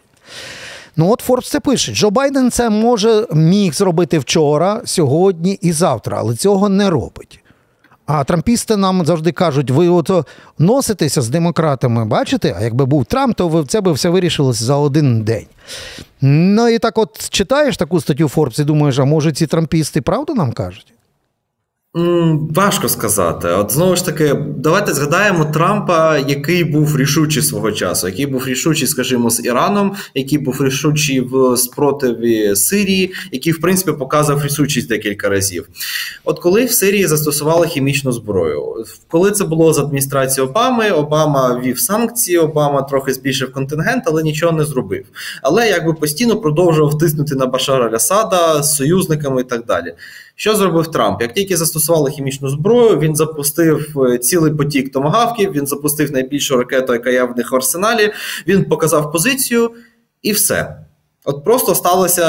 Ну 0.96 1.12
от 1.12 1.22
Форбс 1.22 1.50
це 1.50 1.60
пише: 1.60 1.94
Джо 1.94 2.10
Байден 2.10 2.52
це 2.52 2.70
може 2.70 3.28
міг 3.34 3.74
зробити 3.74 4.20
вчора, 4.20 4.82
сьогодні 4.86 5.60
і 5.62 5.72
завтра, 5.72 6.18
але 6.20 6.36
цього 6.36 6.70
не 6.70 6.90
робить. 6.90 7.40
А 8.06 8.24
трампісти 8.24 8.78
нам 8.78 9.06
завжди 9.06 9.32
кажуть, 9.32 9.72
ви 9.72 9.88
от 9.88 10.28
носитеся 10.60 11.22
з 11.22 11.30
демократами, 11.30 12.06
бачите? 12.06 12.56
А 12.60 12.64
якби 12.64 12.86
був 12.86 13.06
Трамп, 13.06 13.38
то 13.38 13.66
це 13.68 13.82
би 13.82 13.92
все 13.92 14.10
вирішилося 14.10 14.66
за 14.66 14.76
один 14.76 15.22
день. 15.22 15.46
Ну 16.22 16.68
і 16.68 16.80
так, 16.80 16.98
от 16.98 17.30
читаєш 17.30 17.78
таку 17.78 18.02
статтю 18.02 18.24
Forbes 18.24 18.62
і 18.62 18.64
думаєш, 18.64 19.00
а 19.00 19.06
може 19.06 19.32
ці 19.32 19.48
трампісти 19.48 20.02
правду 20.02 20.34
нам 20.34 20.52
кажуть? 20.52 20.93
М, 21.98 22.48
Важко 22.56 22.90
сказати. 22.90 23.48
От 23.48 23.72
знову 23.72 23.96
ж 23.96 24.06
таки, 24.06 24.34
давайте 24.58 24.94
згадаємо 24.94 25.46
Трампа, 25.46 26.18
який 26.18 26.64
був 26.64 26.98
рішучий 26.98 27.44
свого 27.44 27.72
часу, 27.72 28.08
який 28.08 28.26
був 28.26 28.48
рішучий, 28.48 28.88
скажімо, 28.88 29.30
з 29.30 29.46
Іраном, 29.46 29.96
який 30.14 30.38
був 30.38 30.66
рішучий 30.66 31.22
в 31.22 31.58
спротиві 31.58 32.56
Сирії, 32.56 33.14
який, 33.32 33.54
в 33.54 33.62
принципі, 33.62 33.92
показав 33.92 34.44
рішучість 34.44 34.88
декілька 34.88 35.30
разів. 35.30 35.68
От 36.24 36.40
коли 36.40 36.66
в 36.66 36.72
Сирії 36.72 37.08
застосували 37.08 37.68
хімічну 37.68 38.12
зброю, 38.12 38.86
коли 39.08 39.32
це 39.32 39.44
було 39.44 39.74
з 39.74 39.80
адміністрації 39.80 40.48
Обами, 40.48 40.92
Обама 40.92 41.60
ввів 41.64 41.80
санкції, 41.80 42.38
Обама 42.38 42.82
трохи 42.82 43.14
збільшив 43.14 43.52
контингент, 43.54 44.04
але 44.08 44.24
нічого 44.24 44.52
не 44.58 44.66
зробив. 44.66 45.06
Але 45.42 45.70
якби 45.70 45.94
постійно 45.94 46.36
продовжував 46.38 46.98
тиснути 46.98 47.36
на 47.36 47.46
Башара 47.46 47.90
Аль-Асада 47.90 48.64
з 48.64 48.76
союзниками 48.76 49.42
і 49.42 49.44
так 49.44 49.66
далі. 49.66 49.94
Що 50.36 50.56
зробив 50.56 50.92
Трамп? 50.92 51.22
Як 51.22 51.34
тільки 51.34 51.58
застосували 51.84 52.12
хімічну 52.12 52.50
зброю, 52.50 53.00
він 53.00 53.16
запустив 53.16 54.02
е, 54.02 54.18
цілий 54.18 54.54
потік 54.54 54.92
томагавків, 54.92 55.52
він 55.52 55.68
запустив 55.68 56.12
найбільшу 56.12 56.58
ракету, 56.58 56.94
яка 56.94 57.10
є 57.10 57.24
в 57.24 57.38
них 57.38 57.52
в 57.52 57.56
арсеналі. 57.56 58.12
Він 58.48 58.66
показав 58.66 59.12
позицію, 59.12 59.72
і 60.22 60.32
все. 60.32 60.83
От 61.26 61.44
просто 61.44 61.76
сталася 61.76 62.26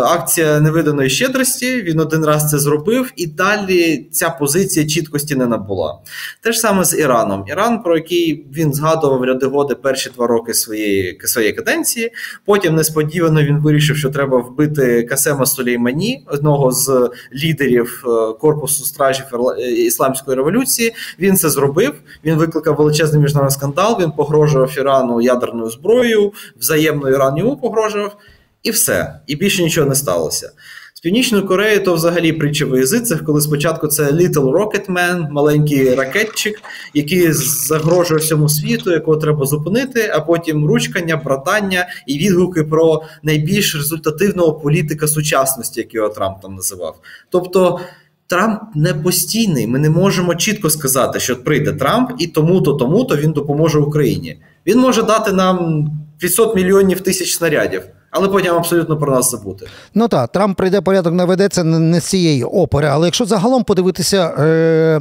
акція 0.00 0.60
невиданої 0.60 1.10
щедрості. 1.10 1.82
Він 1.82 2.00
один 2.00 2.24
раз 2.24 2.50
це 2.50 2.58
зробив, 2.58 3.12
і 3.16 3.26
далі 3.26 4.06
ця 4.12 4.30
позиція 4.30 4.86
чіткості 4.86 5.34
не 5.34 5.46
набула. 5.46 5.98
Те 6.40 6.52
ж 6.52 6.58
саме 6.60 6.84
з 6.84 6.98
Іраном. 6.98 7.44
Іран, 7.48 7.82
про 7.82 7.96
який 7.96 8.46
він 8.54 8.74
згадував 8.74 9.24
ряди 9.24 9.46
годи 9.46 9.74
перші 9.74 10.10
два 10.10 10.26
роки 10.26 10.54
своєї, 10.54 11.20
своєї 11.24 11.52
каденції. 11.52 12.10
Потім 12.44 12.74
несподівано 12.74 13.42
він 13.42 13.58
вирішив, 13.58 13.96
що 13.96 14.10
треба 14.10 14.38
вбити 14.38 15.02
Касема 15.02 15.46
Сулеймані, 15.46 16.24
одного 16.26 16.72
з 16.72 17.10
лідерів 17.34 18.04
е, 18.06 18.32
корпусу 18.40 18.84
стражів 18.84 19.24
е, 19.58 19.62
ісламської 19.70 20.36
революції. 20.36 20.94
Він 21.18 21.36
це 21.36 21.50
зробив. 21.50 21.94
Він 22.24 22.34
викликав 22.34 22.76
величезний 22.76 23.22
міжнародний 23.22 23.54
скандал. 23.54 23.98
Він 24.00 24.12
погрожував 24.12 24.78
Ірану 24.78 25.20
ядерною 25.20 25.70
зброєю, 25.70 26.32
взаємно 26.60 27.10
Іран 27.10 27.36
йому 27.36 27.56
погрожував, 27.56 28.16
і 28.64 28.70
все. 28.70 29.20
І 29.26 29.36
більше 29.36 29.62
нічого 29.62 29.88
не 29.88 29.94
сталося. 29.94 30.52
З 30.94 31.00
Північної 31.00 31.44
Кореї 31.44 31.78
то 31.78 31.94
взагалі 31.94 32.32
притча 32.32 32.66
в 32.66 32.78
язицях, 32.78 33.24
коли 33.24 33.40
спочатку 33.40 33.88
це 33.88 34.02
Little 34.02 34.52
Rocket 34.52 34.86
Man, 34.86 35.30
маленький 35.30 35.94
ракетчик, 35.94 36.62
який 36.94 37.32
загрожує 37.32 38.20
всьому 38.20 38.48
світу, 38.48 38.90
якого 38.90 39.16
треба 39.16 39.46
зупинити, 39.46 40.10
а 40.14 40.20
потім 40.20 40.66
ручкання, 40.66 41.16
братання 41.16 41.86
і 42.06 42.18
відгуки 42.18 42.62
про 42.62 43.02
найбільш 43.22 43.74
результативного 43.74 44.52
політика 44.52 45.08
сучасності, 45.08 45.80
як 45.80 45.94
його 45.94 46.08
Трамп 46.08 46.40
там 46.42 46.54
називав. 46.54 47.00
Тобто. 47.30 47.80
Трамп 48.26 48.60
не 48.74 48.94
постійний. 48.94 49.66
Ми 49.66 49.78
не 49.78 49.90
можемо 49.90 50.34
чітко 50.34 50.70
сказати, 50.70 51.20
що 51.20 51.42
прийде 51.42 51.72
Трамп 51.72 52.10
і 52.18 52.26
тому-то, 52.26 52.72
тому-то 52.72 53.16
він 53.16 53.32
допоможе 53.32 53.78
Україні. 53.78 54.38
Він 54.66 54.78
може 54.78 55.02
дати 55.02 55.32
нам 55.32 55.86
500 56.18 56.56
мільйонів 56.56 57.00
тисяч 57.00 57.34
снарядів, 57.34 57.82
але 58.14 58.28
потім 58.28 58.54
абсолютно 58.54 58.96
про 58.96 59.12
нас 59.12 59.30
забути. 59.30 59.66
Ну 59.94 60.08
так, 60.08 60.32
Трамп 60.32 60.56
прийде 60.56 60.80
порядок 60.80 61.14
наведе 61.14 61.48
це 61.48 61.64
не 61.64 62.00
з 62.00 62.04
цієї 62.04 62.44
опери. 62.44 62.88
Але 62.88 63.06
якщо 63.06 63.24
загалом 63.24 63.64
подивитися 63.64 64.26
е, 64.26 65.00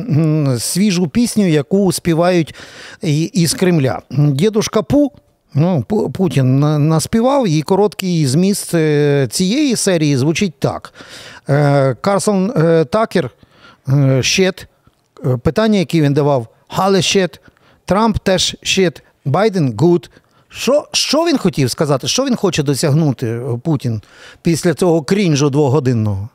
свіжу 0.59 1.07
пісню, 1.07 1.47
яку 1.47 1.91
співають 1.91 2.55
із 3.33 3.53
Кремля, 3.53 4.01
дідушка 4.09 4.81
Пу. 4.81 5.11
Ну, 5.55 5.83
Путін 6.13 6.59
наспівав, 6.87 7.47
і 7.47 7.61
короткий 7.61 8.25
зміст 8.25 8.73
е, 8.73 9.27
цієї 9.31 9.75
серії 9.75 10.17
звучить 10.17 10.53
так: 10.59 10.93
Е, 11.49 11.95
Карсон 12.01 12.53
е, 12.57 12.85
Такер, 12.85 13.29
shit, 14.21 14.67
питання, 15.43 15.79
які 15.79 16.01
він 16.01 16.13
давав, 16.13 16.47
Гейлі 16.67 17.01
shit, 17.01 17.39
Трамп 17.85 18.17
теж 18.17 18.57
shit, 18.61 19.03
Байден 19.25 19.75
good. 19.77 20.09
Що, 20.55 20.87
що 20.91 21.25
він 21.25 21.37
хотів 21.37 21.71
сказати? 21.71 22.07
Що 22.07 22.25
він 22.25 22.35
хоче 22.35 22.63
досягнути 22.63 23.27
е, 23.27 23.59
Путін 23.63 24.01
після 24.41 24.73
цього 24.73 25.01
крінжу 25.03 25.49
двогодинного? 25.49 26.29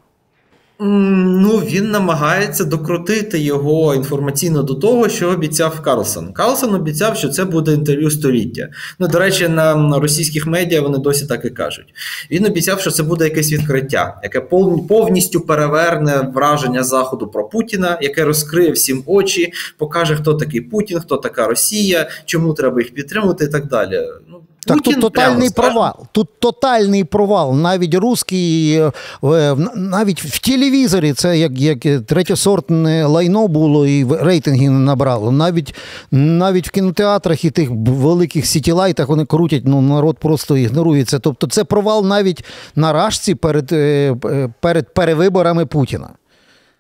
Ну, 0.81 1.59
він 1.59 1.91
намагається 1.91 2.65
докрутити 2.65 3.39
його 3.39 3.95
інформаційно 3.95 4.63
до 4.63 4.75
того, 4.75 5.09
що 5.09 5.29
обіцяв 5.29 5.81
Карлсон. 5.81 6.33
Карлсон 6.33 6.75
обіцяв, 6.75 7.17
що 7.17 7.29
це 7.29 7.45
буде 7.45 7.73
інтерв'ю 7.73 8.11
століття. 8.11 8.69
Ну, 8.99 9.09
до 9.09 9.19
речі, 9.19 9.49
на 9.49 9.99
російських 10.01 10.47
медіа 10.47 10.81
вони 10.81 10.99
досі 10.99 11.27
так 11.27 11.45
і 11.45 11.51
кажуть. 11.51 11.95
Він 12.31 12.47
обіцяв, 12.47 12.81
що 12.81 12.91
це 12.91 13.03
буде 13.03 13.25
якесь 13.25 13.53
відкриття, 13.53 14.21
яке 14.23 14.41
пов- 14.41 14.87
повністю 14.87 15.41
переверне 15.41 16.33
враження 16.35 16.83
Заходу 16.83 17.27
про 17.27 17.49
Путіна, 17.49 17.99
яке 18.03 18.25
розкриє 18.25 18.71
всім 18.71 19.03
очі, 19.07 19.53
покаже, 19.79 20.17
хто 20.17 20.35
такий 20.35 20.61
Путін, 20.61 21.01
хто 21.01 21.17
така 21.17 21.47
Росія, 21.47 22.09
чому 22.25 22.55
треба 22.55 22.81
їх 22.81 22.95
підтримувати 22.95 23.45
і 23.45 23.49
так 23.49 23.67
далі. 23.67 24.01
Ну, 24.29 24.41
Так 24.67 24.77
Путін, 24.77 24.95
тут 24.95 25.03
тотальний 25.03 25.51
прямо 25.51 25.73
провал. 25.73 26.07
Тут 26.13 26.29
тотальний 26.41 27.05
провал. 27.05 27.57
Навіть 27.57 27.95
русський, 27.95 28.73
е, 28.73 28.93
е, 29.25 29.57
навіть 29.75 30.23
в 30.25 30.39
телевізорі 30.39 31.13
це 31.13 31.39
як, 31.39 31.61
як 31.61 31.79
третьосортне 32.07 33.07
лайно 33.07 33.49
було 33.49 33.87
і 33.87 34.07
рейтинги 34.21 34.71
не 34.71 34.79
набрало. 34.79 35.33
Навіть, 35.33 35.75
навіть 36.11 36.69
в 36.69 36.71
кінотеатрах 36.71 37.45
і 37.45 37.51
тих 37.51 37.69
великих 37.87 38.47
сітілайтах 38.47 39.09
вони 39.09 39.25
крутять, 39.25 39.63
ну 39.65 39.81
народ 39.81 40.19
просто 40.19 40.57
ігнорує 40.57 41.05
це. 41.05 41.19
Тобто 41.19 41.47
це 41.47 41.65
провал 41.65 42.07
навіть 42.07 42.45
на 42.77 42.93
рашці 42.93 43.35
перед, 43.35 43.73
е, 43.73 44.17
перед 44.61 44.95
перевиборами 44.95 45.67
Путіна. 45.67 46.09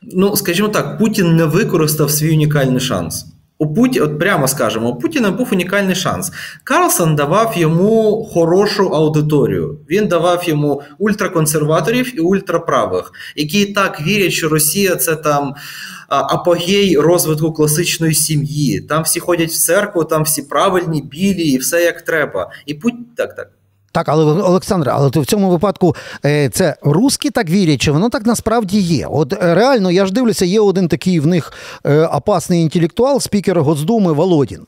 Ну, 0.02 0.36
скажімо 0.36 0.68
так, 0.68 0.98
Путін 0.98 1.36
не 1.36 1.44
використав 1.44 2.10
свій 2.10 2.32
унікальний 2.32 2.80
шанс. 2.80 3.26
У 3.60 3.74
Путі, 3.74 4.00
от 4.00 4.18
прямо 4.18 4.48
скажемо, 4.48 4.88
у 4.88 4.98
Путіна 4.98 5.30
був 5.30 5.48
унікальний 5.52 5.94
шанс. 5.94 6.32
Карлсон 6.64 7.16
давав 7.16 7.54
йому 7.56 8.24
хорошу 8.32 8.88
аудиторію. 8.88 9.78
Він 9.90 10.08
давав 10.08 10.48
йому 10.48 10.82
ультраконсерваторів 10.98 12.16
і 12.16 12.20
ультраправих, 12.20 13.12
які 13.36 13.60
і 13.60 13.72
так 13.72 14.00
вірять, 14.00 14.32
що 14.32 14.48
Росія 14.48 14.96
це 14.96 15.16
там 15.16 15.54
апогей 16.08 16.98
розвитку 16.98 17.52
класичної 17.52 18.14
сім'ї. 18.14 18.80
Там 18.80 19.02
всі 19.02 19.20
ходять 19.20 19.50
в 19.50 19.58
церкву, 19.58 20.04
там 20.04 20.22
всі 20.22 20.42
правильні, 20.42 21.02
білі, 21.02 21.42
і 21.42 21.58
все 21.58 21.82
як 21.82 22.02
треба. 22.02 22.50
І 22.66 22.74
Пут... 22.74 22.94
так, 23.16 23.36
так. 23.36 23.57
Так, 23.98 24.08
але 24.08 24.24
Олександре, 24.24 24.92
але 24.94 25.10
ти 25.10 25.20
в 25.20 25.26
цьому 25.26 25.50
випадку 25.50 25.96
е, 26.24 26.48
це 26.48 26.76
русські 26.82 27.30
так 27.30 27.50
вірять, 27.50 27.80
чи 27.80 27.92
воно 27.92 28.08
так 28.08 28.26
насправді 28.26 28.80
є? 28.80 29.06
От 29.10 29.32
е, 29.32 29.54
реально, 29.54 29.90
я 29.90 30.06
ж 30.06 30.12
дивлюся, 30.12 30.44
є 30.44 30.60
один 30.60 30.88
такий 30.88 31.20
в 31.20 31.26
них 31.26 31.52
е, 31.86 32.04
опасний 32.04 32.62
інтелектуал, 32.62 33.20
спікер 33.20 33.62
Госдуми 33.62 34.12
Володін. 34.12 34.66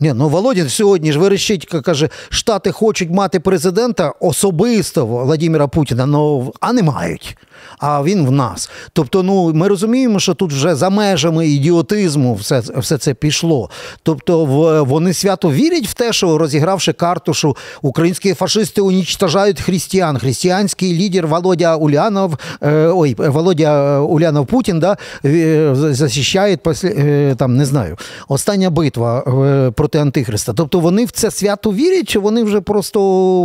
Ні, 0.00 0.12
ну 0.12 0.28
Володін 0.28 0.68
сьогодні 0.68 1.12
ж 1.12 1.18
верещить, 1.18 1.66
каже, 1.66 2.08
Штати 2.28 2.72
хочуть 2.72 3.10
мати 3.10 3.40
президента 3.40 4.12
особисто 4.20 5.06
Владимира 5.06 5.68
Путіна, 5.68 6.06
ну, 6.06 6.52
а 6.60 6.72
не 6.72 6.82
мають. 6.82 7.36
А 7.78 8.02
він 8.02 8.26
в 8.26 8.30
нас. 8.30 8.70
Тобто, 8.92 9.22
ну 9.22 9.52
ми 9.54 9.68
розуміємо, 9.68 10.20
що 10.20 10.34
тут 10.34 10.52
вже 10.52 10.74
за 10.74 10.90
межами 10.90 11.48
ідіотизму 11.48 12.34
все, 12.34 12.62
все 12.76 12.98
це 12.98 13.14
пішло. 13.14 13.70
Тобто, 14.02 14.44
в, 14.44 14.82
вони 14.82 15.12
свято 15.12 15.50
вірять 15.50 15.86
в 15.86 15.94
те, 15.94 16.12
що 16.12 16.38
розігравши 16.38 16.92
карту, 16.92 17.34
що 17.34 17.56
українські 17.82 18.34
фашисти 18.34 18.80
унічтажають 18.80 19.60
християн. 19.60 20.18
Християнський 20.18 20.94
лідер 20.94 21.26
Володя 21.26 21.76
Улянов, 21.76 22.38
е, 22.62 22.90
ой, 22.94 23.14
Володя 23.18 24.00
Улянов 24.00 24.46
Путін, 24.46 24.80
да, 24.80 24.96
е, 25.24 25.70
захищає 25.74 26.58
е, 26.84 27.34
там, 27.38 27.56
не 27.56 27.64
знаю, 27.64 27.96
остання 28.28 28.70
битва 28.70 29.20
е, 29.20 29.70
проти 29.70 29.98
Антихриста. 29.98 30.52
Тобто 30.52 30.80
вони 30.80 31.04
в 31.04 31.10
це 31.10 31.30
свято 31.30 31.72
вірять, 31.72 32.08
чи 32.08 32.18
вони 32.18 32.42
вже 32.42 32.60
просто 32.60 33.00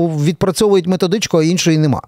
відпрацьовують 0.08 0.88
методичку, 0.88 1.38
а 1.38 1.44
іншої 1.44 1.78
нема. 1.78 2.02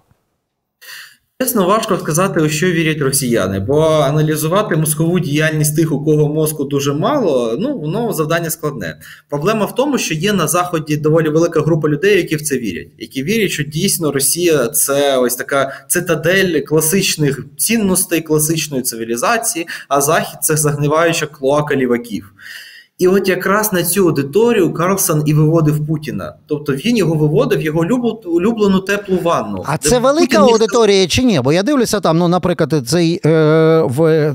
Чесно, 1.40 1.66
важко 1.66 1.96
сказати, 1.96 2.40
у 2.40 2.48
що 2.48 2.70
вірять 2.70 3.00
росіяни, 3.00 3.60
бо 3.60 3.82
аналізувати 3.82 4.76
мозкову 4.76 5.20
діяльність 5.20 5.76
тих, 5.76 5.92
у 5.92 6.04
кого 6.04 6.34
мозку 6.34 6.64
дуже 6.64 6.92
мало, 6.92 7.56
ну 7.58 7.78
воно 7.78 8.12
завдання 8.12 8.50
складне. 8.50 9.00
Проблема 9.28 9.66
в 9.66 9.74
тому, 9.74 9.98
що 9.98 10.14
є 10.14 10.32
на 10.32 10.48
заході 10.48 10.96
доволі 10.96 11.28
велика 11.28 11.60
група 11.60 11.88
людей, 11.88 12.16
які 12.16 12.36
в 12.36 12.42
це 12.42 12.58
вірять, 12.58 12.88
які 12.98 13.22
вірять, 13.22 13.50
що 13.50 13.62
дійсно 13.62 14.12
Росія 14.12 14.68
це 14.68 15.18
ось 15.18 15.34
така 15.36 15.86
цитадель 15.88 16.60
класичних 16.60 17.44
цінностей, 17.56 18.20
класичної 18.20 18.82
цивілізації, 18.82 19.66
а 19.88 20.00
захід 20.00 20.38
це 20.42 20.56
загниваюча 20.56 21.26
клоака 21.26 21.76
ліваків. 21.76 22.32
І 22.98 23.08
от 23.08 23.28
якраз 23.28 23.72
на 23.72 23.82
цю 23.82 24.06
аудиторію 24.06 24.74
Карлсон 24.74 25.22
і 25.26 25.34
виводив 25.34 25.86
Путіна. 25.86 26.34
Тобто 26.46 26.72
він 26.72 26.96
його 26.96 27.14
виводив, 27.14 27.62
його 27.62 27.84
улюблену 28.24 28.80
теплу 28.80 29.18
ванну. 29.22 29.64
А 29.66 29.78
це 29.78 29.98
велика 29.98 30.38
Путін 30.38 30.52
аудиторія 30.52 31.06
чи 31.06 31.22
ні? 31.22 31.40
Бо 31.40 31.52
я 31.52 31.62
дивлюся 31.62 32.00
там, 32.00 32.18
ну, 32.18 32.28
наприклад, 32.28 32.74
цей 32.86 33.20
е, 33.26 33.82
в 33.82 34.34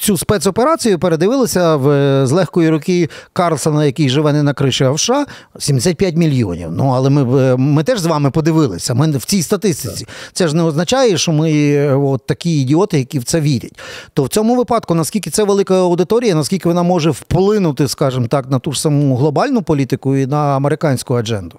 цю 0.00 0.16
спецоперацію 0.18 0.98
передивилися 0.98 1.76
в 1.76 1.86
з 2.26 2.32
легкої 2.32 2.70
руки 2.70 3.08
Карлсона, 3.32 3.84
який 3.84 4.08
живе 4.08 4.32
не 4.32 4.42
на 4.42 4.54
криші, 4.54 4.84
а 4.84 4.90
в 4.90 5.00
США, 5.00 5.26
75 5.58 6.16
мільйонів. 6.16 6.68
Ну 6.72 6.92
але 6.94 7.10
ми 7.10 7.56
ми 7.56 7.82
теж 7.82 8.00
з 8.00 8.06
вами 8.06 8.30
подивилися. 8.30 8.94
Ми 8.94 9.10
в 9.10 9.24
цій 9.24 9.42
статистиці. 9.42 10.06
Це 10.32 10.48
ж 10.48 10.56
не 10.56 10.62
означає, 10.62 11.18
що 11.18 11.32
ми 11.32 11.78
от 11.94 12.26
такі 12.26 12.60
ідіоти, 12.60 12.98
які 12.98 13.18
в 13.18 13.24
це 13.24 13.40
вірять. 13.40 13.78
То 14.12 14.24
в 14.24 14.28
цьому 14.28 14.56
випадку, 14.56 14.94
наскільки 14.94 15.30
це 15.30 15.44
велика 15.44 15.74
аудиторія, 15.74 16.34
наскільки 16.34 16.68
вона 16.68 16.82
може 16.82 17.10
вплинути 17.10 17.88
скажімо 17.94 18.26
так, 18.26 18.50
на 18.50 18.58
ту 18.58 18.72
ж 18.72 18.80
саму 18.80 19.16
глобальну 19.16 19.62
політику 19.62 20.16
і 20.16 20.26
на 20.26 20.56
американську 20.56 21.14
адженду? 21.14 21.58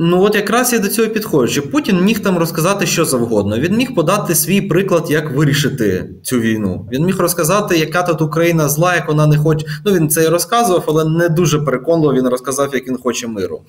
Ну 0.00 0.22
от 0.22 0.34
якраз 0.34 0.72
я 0.72 0.78
до 0.78 0.88
цього 0.88 1.08
підходжу. 1.08 1.52
що 1.52 1.70
Путін 1.70 2.00
міг 2.00 2.20
там 2.20 2.38
розказати 2.38 2.86
що 2.86 3.04
завгодно. 3.04 3.58
Він 3.58 3.76
міг 3.76 3.94
подати 3.94 4.34
свій 4.34 4.60
приклад, 4.60 5.10
як 5.10 5.30
вирішити 5.30 6.10
цю 6.22 6.40
війну. 6.40 6.88
Він 6.92 7.04
міг 7.04 7.20
розказати, 7.20 7.78
яка 7.78 8.02
тут 8.02 8.22
Україна 8.22 8.68
зла, 8.68 8.94
як 8.94 9.08
вона 9.08 9.26
не 9.26 9.36
хоче. 9.36 9.66
Ну 9.84 9.92
він 9.92 10.08
це 10.08 10.24
і 10.24 10.28
розказував, 10.28 10.84
але 10.86 11.04
не 11.04 11.28
дуже 11.28 11.58
переконливо 11.58 12.14
він 12.14 12.28
розказав, 12.28 12.70
як 12.74 12.88
він 12.88 12.96
хоче 12.96 13.28
миру. 13.28 13.60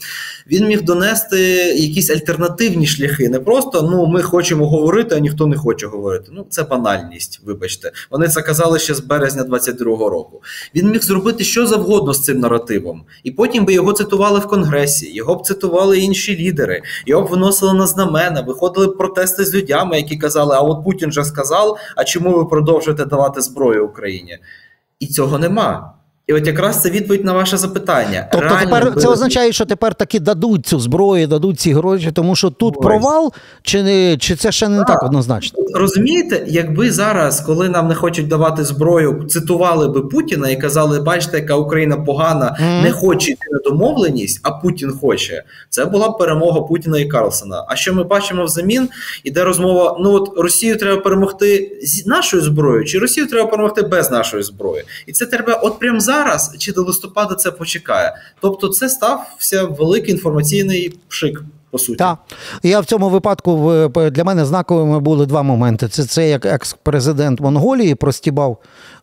Він 0.51 0.67
міг 0.67 0.81
донести 0.81 1.39
якісь 1.77 2.09
альтернативні 2.09 2.88
шляхи. 2.88 3.29
Не 3.29 3.39
просто 3.39 3.89
ну 3.91 4.07
ми 4.07 4.21
хочемо 4.21 4.69
говорити, 4.69 5.15
а 5.15 5.19
ніхто 5.19 5.48
не 5.48 5.57
хоче 5.57 5.88
говорити. 5.88 6.31
Ну 6.31 6.45
це 6.50 6.63
банальність. 6.63 7.41
Вибачте, 7.45 7.91
вони 8.12 8.27
це 8.27 8.41
казали 8.41 8.79
ще 8.79 8.93
з 8.93 9.00
березня 9.00 9.43
22-го 9.43 10.09
року. 10.09 10.41
Він 10.75 10.91
міг 10.91 11.01
зробити 11.01 11.43
що 11.43 11.67
завгодно 11.67 12.13
з 12.13 12.24
цим 12.24 12.39
наративом, 12.39 13.03
і 13.24 13.31
потім 13.31 13.65
би 13.65 13.74
його 13.74 13.93
цитували 13.93 14.39
в 14.39 14.48
конгресі. 14.48 15.13
Його 15.13 15.36
б 15.36 15.45
цитували 15.45 16.00
інші 16.00 16.18
інші 16.19 16.38
лідери. 16.38 16.81
Його 17.05 17.27
виносили 17.27 17.73
на 17.73 17.88
знамена, 17.88 18.41
виходили 18.41 18.88
протести 18.88 19.45
з 19.45 19.55
людьми, 19.55 19.97
які 19.97 20.17
казали: 20.17 20.55
А 20.55 20.61
от 20.61 20.83
Путін 20.83 21.11
же 21.11 21.23
сказав, 21.23 21.77
а 21.95 22.03
чому 22.03 22.38
ви 22.38 22.45
продовжуєте 22.45 23.05
давати 23.05 23.41
зброю 23.41 23.88
Україні? 23.88 24.38
І 24.99 25.07
цього 25.07 25.39
нема. 25.39 25.93
І 26.29 26.33
от 26.33 26.48
якраз 26.48 26.81
це 26.81 26.89
відповідь 26.89 27.25
на 27.25 27.33
ваше 27.33 27.57
запитання. 27.57 28.27
Тобто 28.31 28.48
Реально 28.48 28.77
тепер 28.77 29.01
це 29.01 29.07
означає, 29.07 29.51
що 29.51 29.65
тепер 29.65 29.95
таки 29.95 30.19
дадуть 30.19 30.65
цю 30.65 30.79
зброю, 30.79 31.27
дадуть 31.27 31.59
ці 31.59 31.74
гроші, 31.74 32.12
тому 32.13 32.36
що 32.36 32.50
тут 32.50 32.75
Ось. 32.77 32.83
провал, 32.86 33.33
чи 33.62 33.83
не 33.83 34.17
чи 34.17 34.36
це 34.36 34.51
ще 34.51 34.67
не 34.67 34.77
так, 34.77 34.88
так 34.88 35.03
однозначно? 35.03 35.59
Розумієте, 35.74 36.43
якби 36.48 36.91
зараз, 36.91 37.41
коли 37.41 37.69
нам 37.69 37.88
не 37.88 37.95
хочуть 37.95 38.27
давати 38.27 38.63
зброю, 38.63 39.25
цитували 39.29 39.88
би 39.88 40.01
Путіна 40.01 40.50
і 40.50 40.62
казали, 40.62 41.00
бачите, 41.00 41.38
яка 41.38 41.55
Україна 41.55 41.98
погана, 41.98 42.57
mm. 42.62 42.83
не 42.83 42.91
хоче 42.91 43.31
йти 43.31 43.45
на 43.51 43.59
домовленість, 43.69 44.39
а 44.43 44.51
Путін 44.51 44.91
хоче. 45.01 45.43
Це 45.69 45.86
була 45.86 46.09
б 46.09 46.17
перемога 46.17 46.62
Путіна 46.62 47.00
і 47.00 47.05
Карлсона. 47.05 47.65
А 47.67 47.75
що 47.75 47.93
ми 47.93 48.03
бачимо 48.03 48.43
взамін? 48.43 48.89
Іде 49.24 49.43
розмова: 49.43 49.98
ну 50.00 50.13
от 50.13 50.31
Росію 50.38 50.77
треба 50.77 51.01
перемогти 51.01 51.79
з 51.83 52.05
нашою 52.05 52.43
зброєю, 52.43 52.86
чи 52.86 53.00
Росію 53.00 53.27
треба 53.27 53.50
перемогти 53.50 53.81
без 53.81 54.12
нашої 54.12 54.43
зброї, 54.43 54.83
і 55.07 55.12
це 55.12 55.25
треба, 55.25 55.53
от 55.53 55.79
прямо 55.79 56.00
зараз 56.00 56.18
зараз 56.23 56.55
чи 56.57 56.73
до 56.73 56.83
листопада 56.83 57.35
це 57.35 57.51
почекає. 57.51 58.15
Тобто, 58.41 58.67
це 58.67 58.89
стався 58.89 59.63
великий 59.63 60.11
інформаційний 60.11 60.99
пшик. 61.07 61.41
По 61.71 61.79
суті, 61.79 61.97
Так. 61.97 62.17
я 62.63 62.79
в 62.79 62.85
цьому 62.85 63.09
випадку 63.09 63.71
для 64.11 64.23
мене 64.23 64.45
знаковими 64.45 64.99
були 64.99 65.25
два 65.25 65.43
моменти. 65.43 65.88
Це 65.88 66.05
це 66.05 66.29
як 66.29 66.45
екс-президент 66.45 67.39
Монголії 67.39 67.95
простібав 67.95 68.57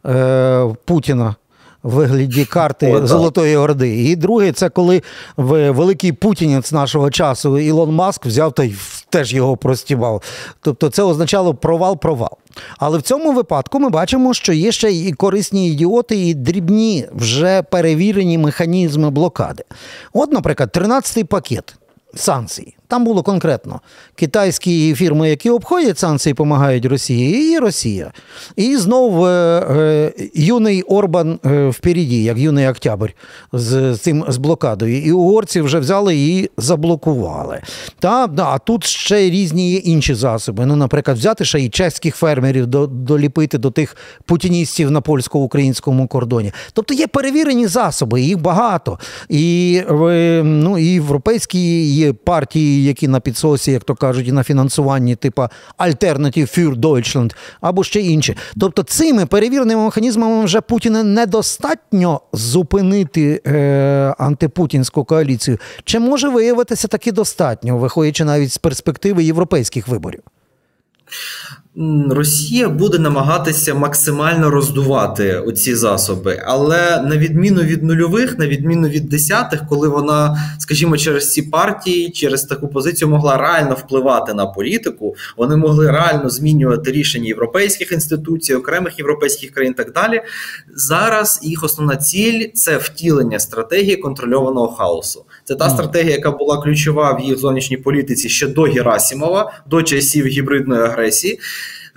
е, 0.06 0.74
Путіна 0.84 1.34
в 1.82 1.90
вигляді 1.90 2.44
карти 2.44 2.92
О, 2.92 3.06
Золотої 3.06 3.56
Орди. 3.56 4.04
І 4.04 4.16
друге, 4.16 4.52
це 4.52 4.68
коли 4.68 5.02
великий 5.36 6.12
путінець 6.12 6.72
нашого 6.72 7.10
часу 7.10 7.58
Ілон 7.58 7.94
Маск 7.94 8.26
взяв 8.26 8.52
та 8.52 8.64
й 8.64 8.74
теж 9.16 9.34
його 9.34 9.56
простібав. 9.56 10.22
Тобто 10.60 10.90
це 10.90 11.02
означало 11.02 11.54
провал-провал. 11.54 12.38
Але 12.78 12.98
в 12.98 13.02
цьому 13.02 13.32
випадку 13.32 13.78
ми 13.78 13.88
бачимо, 13.88 14.34
що 14.34 14.52
є 14.52 14.72
ще 14.72 14.92
і 14.92 15.12
корисні 15.12 15.70
ідіоти, 15.70 16.16
і 16.16 16.34
дрібні 16.34 17.06
вже 17.12 17.62
перевірені 17.62 18.38
механізми 18.38 19.10
блокади. 19.10 19.64
От, 20.12 20.32
наприклад, 20.32 20.70
13-й 20.74 21.24
пакет 21.24 21.74
санкцій. 22.14 22.75
Там 22.88 23.04
було 23.04 23.22
конкретно 23.22 23.80
китайські 24.14 24.94
фірми, 24.94 25.30
які 25.30 25.50
обходять 25.50 25.98
санкції, 25.98 26.32
допомагають 26.32 26.84
Росії, 26.84 27.52
і 27.52 27.58
Росія. 27.58 28.12
І 28.56 28.76
знов 28.76 29.24
е, 29.24 29.30
е, 29.70 30.12
юний 30.34 30.82
Орбан 30.82 31.38
е, 31.46 31.68
впереді, 31.68 32.22
як 32.22 32.38
юний 32.38 32.68
Октябрь 32.68 33.10
з 33.52 33.96
цим 33.96 34.24
з 34.28 34.36
блокадою. 34.36 35.02
І 35.02 35.12
угорці 35.12 35.60
вже 35.60 35.78
взяли 35.78 36.16
і 36.16 36.50
заблокували. 36.56 37.60
Та, 37.98 38.26
да, 38.26 38.44
А 38.44 38.58
тут 38.58 38.84
ще 38.84 39.30
різні 39.30 39.72
є 39.72 39.78
інші 39.78 40.14
засоби. 40.14 40.66
Ну, 40.66 40.76
Наприклад, 40.76 41.16
взяти 41.16 41.44
ще 41.44 41.60
і 41.60 41.68
чеських 41.68 42.16
фермерів 42.16 42.66
до, 42.66 42.86
доліпити 42.86 43.58
до 43.58 43.70
тих 43.70 43.96
путіністів 44.24 44.90
на 44.90 45.00
польсько-українському 45.00 46.06
кордоні. 46.06 46.52
Тобто 46.72 46.94
є 46.94 47.06
перевірені 47.06 47.66
засоби, 47.66 48.20
їх 48.20 48.40
багато. 48.40 48.98
І 49.28 49.82
ну, 50.42 50.78
і 50.78 50.84
європейські 50.84 52.14
партії 52.24 52.75
які 52.84 53.08
на 53.08 53.20
підсосі, 53.20 53.72
як 53.72 53.84
то 53.84 53.94
кажуть, 53.94 54.28
і 54.28 54.32
на 54.32 54.42
фінансуванні, 54.42 55.16
типу 55.16 55.42
Alternative 55.78 56.58
für 56.58 56.74
Deutschland, 56.74 57.34
або 57.60 57.84
ще 57.84 58.00
інші. 58.00 58.36
Тобто 58.60 58.82
цими 58.82 59.26
перевіреними 59.26 59.84
механізмами 59.84 60.44
вже 60.44 60.60
Путіна 60.60 61.02
недостатньо 61.02 62.20
зупинити 62.32 63.42
е, 63.46 64.14
антипутінську 64.18 65.04
коаліцію. 65.04 65.58
Чи 65.84 65.98
може 65.98 66.28
виявитися 66.28 66.88
таки 66.88 67.12
достатньо, 67.12 67.78
виходячи 67.78 68.24
навіть 68.24 68.52
з 68.52 68.58
перспективи 68.58 69.24
європейських 69.24 69.88
виборів? 69.88 70.20
Росія 72.10 72.68
буде 72.68 72.98
намагатися 72.98 73.74
максимально 73.74 74.50
роздувати 74.50 75.36
оці 75.36 75.74
засоби, 75.74 76.42
але 76.46 77.02
на 77.02 77.16
відміну 77.16 77.62
від 77.62 77.82
нульових, 77.82 78.38
на 78.38 78.46
відміну 78.46 78.88
від 78.88 79.08
десятих, 79.08 79.66
коли 79.68 79.88
вона, 79.88 80.38
скажімо, 80.58 80.96
через 80.96 81.32
ці 81.32 81.42
партії, 81.42 82.10
через 82.10 82.42
таку 82.42 82.68
позицію 82.68 83.08
могла 83.08 83.36
реально 83.36 83.74
впливати 83.74 84.34
на 84.34 84.46
політику, 84.46 85.16
вони 85.36 85.56
могли 85.56 85.90
реально 85.90 86.30
змінювати 86.30 86.92
рішення 86.92 87.26
європейських 87.26 87.92
інституцій, 87.92 88.54
окремих 88.54 88.98
європейських 88.98 89.50
країн. 89.50 89.72
і 89.72 89.76
Так 89.76 89.92
далі 89.92 90.22
зараз 90.74 91.40
їх 91.42 91.64
основна 91.64 91.96
ціль 91.96 92.48
це 92.54 92.76
втілення 92.76 93.38
стратегії 93.38 93.96
контрольованого 93.96 94.68
хаосу. 94.68 95.24
Це 95.44 95.54
та 95.54 95.70
стратегія, 95.70 96.16
яка 96.16 96.30
була 96.30 96.62
ключова 96.62 97.12
в 97.12 97.20
їх 97.20 97.38
зовнішній 97.38 97.76
політиці 97.76 98.28
ще 98.28 98.46
до 98.46 98.62
Герасімова, 98.62 99.52
до 99.66 99.82
часів 99.82 100.26
гібридної 100.26 100.82
агресії. 100.82 101.40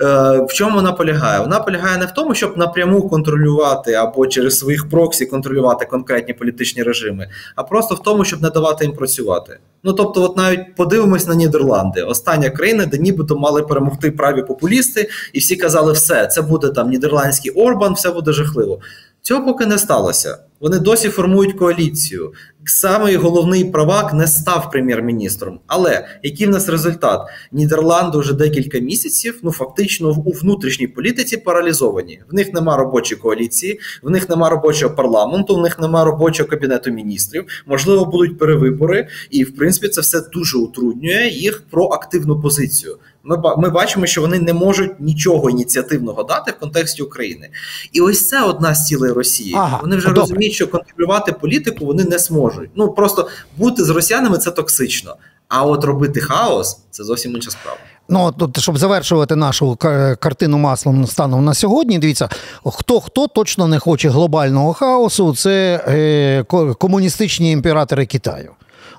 Е, 0.02 0.06
в 0.50 0.54
чому 0.54 0.76
вона 0.76 0.92
полягає? 0.92 1.40
Вона 1.40 1.60
полягає 1.60 1.98
не 1.98 2.06
в 2.06 2.12
тому, 2.12 2.36
щоб 2.36 2.58
напряму 2.58 3.10
контролювати 3.10 3.94
або 3.94 4.28
через 4.28 4.60
своїх 4.60 4.90
проксі 4.90 5.26
контролювати 5.26 5.86
конкретні 5.86 6.34
політичні 6.34 6.84
режими, 6.84 7.30
а 7.56 7.64
просто 7.64 7.96
в 7.96 8.04
тому, 8.04 8.26
щоб 8.26 8.42
не 8.42 8.50
давати 8.50 8.86
їм 8.86 8.94
працювати. 8.94 9.60
Ну 9.84 9.94
тобто, 9.94 10.24
от 10.24 10.38
навіть 10.38 10.76
подивимось 10.76 11.28
на 11.28 11.36
Нідерланди, 11.36 12.02
остання 12.02 12.50
країна, 12.50 12.86
де 12.86 12.98
нібито 12.98 13.38
мали 13.38 13.64
перемогти 13.64 14.12
праві 14.12 14.42
популісти, 14.42 15.10
і 15.34 15.40
всі 15.40 15.56
казали, 15.56 15.94
все 15.94 16.28
це 16.28 16.42
буде 16.42 16.70
там 16.70 16.90
нідерландський 16.90 17.52
Орбан, 17.52 17.94
все 17.94 18.12
буде 18.12 18.34
жахливо. 18.34 18.80
Цього 19.22 19.46
поки 19.46 19.66
не 19.66 19.78
сталося. 19.78 20.38
Вони 20.60 20.80
досі 20.80 21.10
формують 21.10 21.54
коаліцію. 21.54 22.34
Самий 22.66 23.16
головний 23.16 23.66
правак 23.66 24.14
не 24.14 24.28
став 24.28 24.72
прем'єр-міністром. 24.72 25.60
Але 25.68 26.08
який 26.24 26.48
в 26.48 26.50
нас 26.50 26.70
результат? 26.70 27.22
Нідерланди 27.52 28.18
вже 28.18 28.34
декілька 28.34 28.80
місяців, 28.80 29.40
ну 29.44 29.52
фактично 29.52 30.10
у 30.26 30.32
внутрішній 30.32 30.88
політиці 30.88 31.38
паралізовані. 31.38 32.20
В 32.32 32.34
них 32.34 32.54
нема 32.54 32.78
робочої 32.78 33.22
коаліції, 33.22 33.80
в 34.04 34.10
них 34.10 34.30
нема 34.30 34.50
робочого 34.50 34.96
парламенту, 34.96 35.56
в 35.56 35.62
них 35.62 35.80
нема 35.80 36.06
робочого 36.06 36.50
кабінету 36.50 36.92
міністрів. 36.92 37.46
Можливо, 37.66 38.06
будуть 38.06 38.38
перевибори, 38.38 39.08
і 39.30 39.44
в 39.44 39.56
принципі 39.56 39.88
це 39.88 40.02
все 40.02 40.22
дуже 40.34 40.58
утруднює 40.58 41.28
їх 41.28 41.64
проактивну 41.70 42.42
позицію. 42.42 42.98
Ми 43.24 43.38
ми 43.58 43.70
бачимо, 43.70 44.06
що 44.06 44.22
вони 44.22 44.40
не 44.40 44.54
можуть 44.54 45.00
нічого 45.00 45.50
ініціативного 45.50 46.24
дати 46.24 46.52
в 46.52 46.60
контексті 46.60 47.04
України. 47.04 47.50
І 47.92 48.02
ось 48.02 48.28
це 48.28 48.44
одна 48.44 48.76
з 48.76 48.86
цілей 48.86 49.12
Росії. 49.12 49.54
Ага, 49.58 49.80
вони 49.82 49.96
вже 49.96 50.08
добре. 50.08 50.22
розуміють, 50.22 50.54
що 50.54 50.68
контролювати 50.68 51.32
політику 51.32 51.86
вони 51.86 52.04
не 52.04 52.20
зможуть. 52.20 52.70
Ну 52.76 52.92
просто 52.92 53.28
бути 53.58 53.84
з 53.84 53.90
росіянами 53.90 54.38
це 54.38 54.52
токсично. 54.52 55.16
А 55.48 55.64
от 55.64 55.84
робити 55.84 56.22
хаос 56.22 56.78
це 56.92 57.04
зовсім 57.04 57.36
інша 57.36 57.52
справа. 57.52 57.78
Ну, 58.10 58.32
тут, 58.32 58.60
щоб 58.60 58.78
завершувати 58.78 59.36
нашу 59.36 59.76
картину 60.20 60.58
маслом 60.58 61.08
станом 61.08 61.46
на 61.46 61.54
сьогодні, 61.54 62.00
дивіться, 62.00 62.30
хто 62.66 63.00
хто 63.00 63.28
точно 63.28 63.68
не 63.68 63.80
хоче 63.80 64.10
глобального 64.10 64.74
хаосу, 64.74 65.36
це 65.36 65.84
е, 65.88 66.44
комуністичні 66.74 67.52
імператори 67.52 68.06
Китаю. 68.06 68.52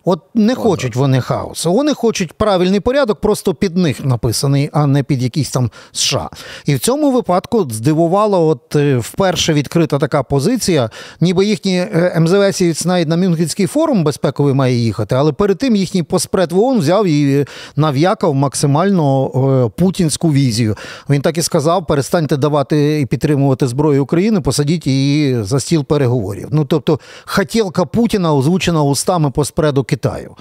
От 0.05 0.21
не 0.35 0.55
хочуть 0.55 0.97
вони 0.97 1.21
хаосу. 1.21 1.73
Вони 1.73 1.95
хочуть 1.95 2.33
правильний 2.33 2.81
порядок, 2.81 3.21
просто 3.21 3.55
під 3.55 3.77
них 3.77 4.05
написаний, 4.05 4.71
а 4.73 4.87
не 4.87 5.03
під 5.03 5.23
якийсь 5.23 5.51
там 5.51 5.71
США. 5.93 6.31
І 6.67 6.75
в 6.75 6.79
цьому 6.79 7.11
випадку 7.11 7.67
здивувало, 7.71 8.49
от 8.49 8.77
е, 8.77 8.97
вперше 8.97 9.53
відкрита 9.53 9.99
така 9.99 10.23
позиція, 10.23 10.91
ніби 11.21 11.45
їхні 11.45 11.77
е, 11.77 12.21
МЗСівець 12.21 12.85
навіть 12.85 13.09
на 13.09 13.17
Мюнхенський 13.17 13.67
форум 13.67 14.05
безпековий 14.05 14.55
має 14.55 14.75
їхати, 14.75 15.15
але 15.15 15.33
перед 15.33 15.59
тим 15.59 15.77
їхній 15.77 16.03
поспред 16.03 16.53
в 16.53 16.59
ООН 16.59 16.79
взяв 16.79 17.07
і 17.07 17.47
нав'якав 17.77 18.35
максимально 18.35 19.27
е, 19.27 19.81
путінську 19.81 20.33
візію. 20.33 20.77
Він 21.11 21.21
так 21.21 21.39
і 21.39 21.43
сказав: 21.43 21.87
перестаньте 21.87 22.37
давати 22.37 23.01
і 23.01 23.07
підтримувати 23.07 23.67
зброю 23.67 24.03
України, 24.03 24.41
посадіть 24.41 24.87
її 24.87 25.43
за 25.43 25.61
стіл 25.61 25.85
переговорів. 25.85 26.49
Ну 26.51 26.65
тобто, 26.65 27.01
хотілка 27.25 27.85
Путіна 27.85 28.35
озвучена 28.35 28.83
устами 28.83 29.31
поспреду 29.71 29.85
Китаю. 29.85 30.37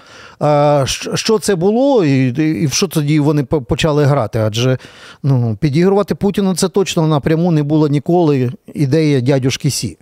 Що 1.15 1.39
це 1.39 1.55
було, 1.55 2.05
і, 2.05 2.67
в 2.67 2.73
що 2.73 2.87
тоді 2.87 3.19
вони 3.19 3.43
почали 3.43 4.03
грати? 4.03 4.39
Адже 4.39 4.77
ну, 5.23 5.57
підігрувати 5.59 6.15
Путіну 6.15 6.55
це 6.55 6.69
точно 6.69 7.07
напряму 7.07 7.51
не 7.51 7.63
було 7.63 7.87
ніколи 7.87 8.51
ідея 8.73 9.21
дядюшки 9.21 9.69
Сі. 9.69 9.97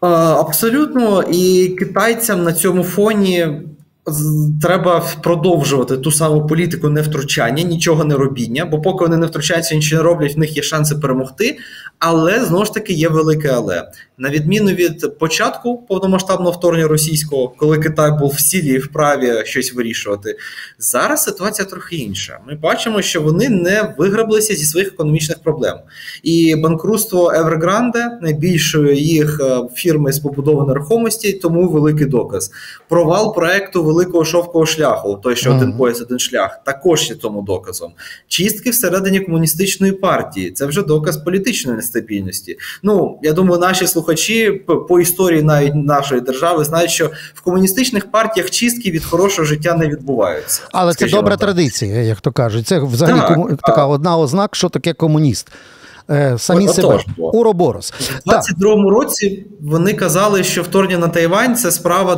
Абсолютно, 0.00 1.22
і 1.22 1.68
китайцям 1.78 2.44
на 2.44 2.52
цьому 2.52 2.84
фоні 2.84 3.48
треба 4.62 5.04
продовжувати 5.22 5.96
ту 5.96 6.10
саму 6.10 6.46
політику 6.46 6.88
невтручання, 6.88 7.62
нічого 7.62 8.04
не 8.04 8.14
робіння, 8.14 8.64
бо 8.64 8.80
поки 8.80 9.04
вони 9.04 9.16
не 9.16 9.26
втручаються, 9.26 9.74
нічого 9.74 10.02
не 10.02 10.08
роблять, 10.08 10.36
в 10.36 10.38
них 10.38 10.56
є 10.56 10.62
шанси 10.62 10.94
перемогти. 10.94 11.58
Але 11.98 12.44
знову 12.44 12.64
ж 12.64 12.74
таки 12.74 12.92
є 12.92 13.08
велике 13.08 13.48
але. 13.48 13.88
На 14.18 14.30
відміну 14.30 14.70
від 14.70 15.18
початку 15.18 15.78
повномасштабного 15.88 16.50
вторгнення 16.50 16.88
російського, 16.88 17.48
коли 17.48 17.78
Китай 17.78 18.12
був 18.18 18.30
в 18.30 18.40
силі 18.40 18.68
і 18.68 18.78
вправі 18.78 19.32
щось 19.44 19.74
вирішувати, 19.74 20.36
зараз 20.78 21.24
ситуація 21.24 21.68
трохи 21.68 21.96
інша. 21.96 22.38
Ми 22.48 22.54
бачимо, 22.54 23.02
що 23.02 23.22
вони 23.22 23.48
не 23.48 23.94
виграблися 23.98 24.54
зі 24.54 24.64
своїх 24.64 24.88
економічних 24.88 25.38
проблем. 25.38 25.76
І 26.22 26.56
банкрутство 26.56 27.32
Evergrande, 27.32 28.08
найбільшої 28.22 29.06
їх 29.06 29.40
е, 29.40 29.60
фірми 29.74 30.12
з 30.12 30.18
побудови 30.18 30.66
нерухомості, 30.66 31.32
тому 31.32 31.68
великий 31.68 32.06
доказ. 32.06 32.50
Провал 32.88 33.34
проекту 33.34 33.84
великого 33.84 34.24
шовкового 34.24 34.66
шляху, 34.66 35.20
той, 35.22 35.36
що 35.36 35.54
один 35.54 35.76
пояс, 35.76 36.00
один 36.00 36.18
шлях, 36.18 36.60
також 36.64 37.10
є 37.10 37.16
тому 37.16 37.42
доказом. 37.42 37.92
Чистки 38.28 38.70
всередині 38.70 39.20
комуністичної 39.20 39.92
партії 39.92 40.50
це 40.50 40.66
вже 40.66 40.82
доказ 40.82 41.16
політичної 41.16 41.76
нестабільності. 41.76 42.58
Ну 42.82 43.18
я 43.22 43.32
думаю, 43.32 43.60
наші 43.60 43.86
слухачі 43.86 44.03
п- 44.66 44.74
по 44.88 45.00
історії 45.00 45.42
навіть 45.42 45.74
нашої 45.74 46.20
держави 46.20 46.64
знають, 46.64 46.90
що 46.90 47.10
в 47.34 47.40
комуністичних 47.40 48.10
партіях 48.10 48.50
чистки 48.50 48.90
від 48.90 49.04
хорошого 49.04 49.44
життя 49.44 49.74
не 49.74 49.88
відбуваються. 49.88 50.62
Але 50.72 50.94
це 50.94 51.06
добра 51.06 51.30
так. 51.30 51.40
традиція, 51.40 52.02
як 52.02 52.20
то 52.20 52.32
кажуть. 52.32 52.66
Це 52.66 52.78
взагалі 52.78 53.18
Так, 53.18 53.28
кому... 53.28 53.48
так. 53.48 53.60
така 53.60 53.86
одна 53.86 54.18
ознак, 54.18 54.56
що 54.56 54.68
таке 54.68 54.92
комуніст. 54.92 55.48
Е, 56.10 56.34
Самі 56.38 56.68
О- 56.68 56.72
себе. 56.72 57.00
Уроборос. 57.16 57.92
У 58.26 58.30
22-му 58.30 58.90
році 58.90 59.46
вони 59.60 59.92
казали, 59.92 60.44
що 60.44 60.62
вторгнення 60.62 60.98
на 60.98 61.08
Тайвань 61.08 61.56
це 61.56 61.70
справа 61.70 62.14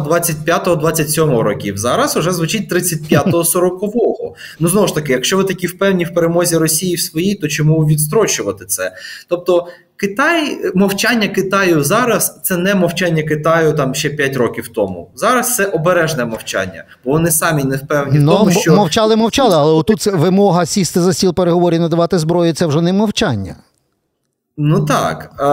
25-27 0.47 1.39
років. 1.41 1.79
Зараз 1.79 2.17
уже 2.17 2.33
звучить 2.33 2.73
35-40-го. 2.73 4.35
Ну 4.61 4.69
знову 4.69 4.87
ж 4.87 4.95
таки, 4.95 5.13
якщо 5.13 5.37
ви 5.37 5.45
такі 5.45 5.67
впевнені 5.67 6.05
в 6.05 6.15
перемозі 6.15 6.57
Росії 6.57 6.95
в 6.95 7.01
своїй, 7.01 7.35
то 7.35 7.49
чому 7.49 7.87
відстрочувати 7.87 8.65
це? 8.65 8.93
Тобто. 9.29 9.67
Китай, 9.97 10.59
мовчання 10.75 11.29
Китаю 11.29 11.85
зараз 11.85 12.41
це 12.43 12.57
не 12.57 12.75
мовчання 12.75 13.23
Китаю 13.23 13.73
там 13.73 13.95
ще 13.95 14.11
5 14.11 14.37
років 14.37 14.69
тому. 14.69 15.11
Зараз 15.15 15.57
це 15.57 15.65
обережне 15.67 16.25
мовчання, 16.25 16.85
бо 17.05 17.11
вони 17.11 17.31
самі 17.31 17.65
не 17.65 17.77
впевнені 17.77 18.19
в 18.19 18.23
Ну, 18.23 18.33
тому, 18.37 18.51
що 18.51 18.75
мовчали, 18.77 19.17
мовчали, 19.17 19.57
але 19.57 19.73
отут 19.73 20.07
вимога 20.07 20.67
сісти 20.67 21.01
за 21.01 21.13
стіл 21.13 21.35
переговорів 21.35 21.81
надавати 21.81 22.19
зброю 22.19 22.53
це 22.53 22.67
вже 22.67 22.81
не 22.81 22.93
мовчання. 22.93 23.57
Ну 24.59 24.85
так, 24.85 25.31
а, 25.39 25.45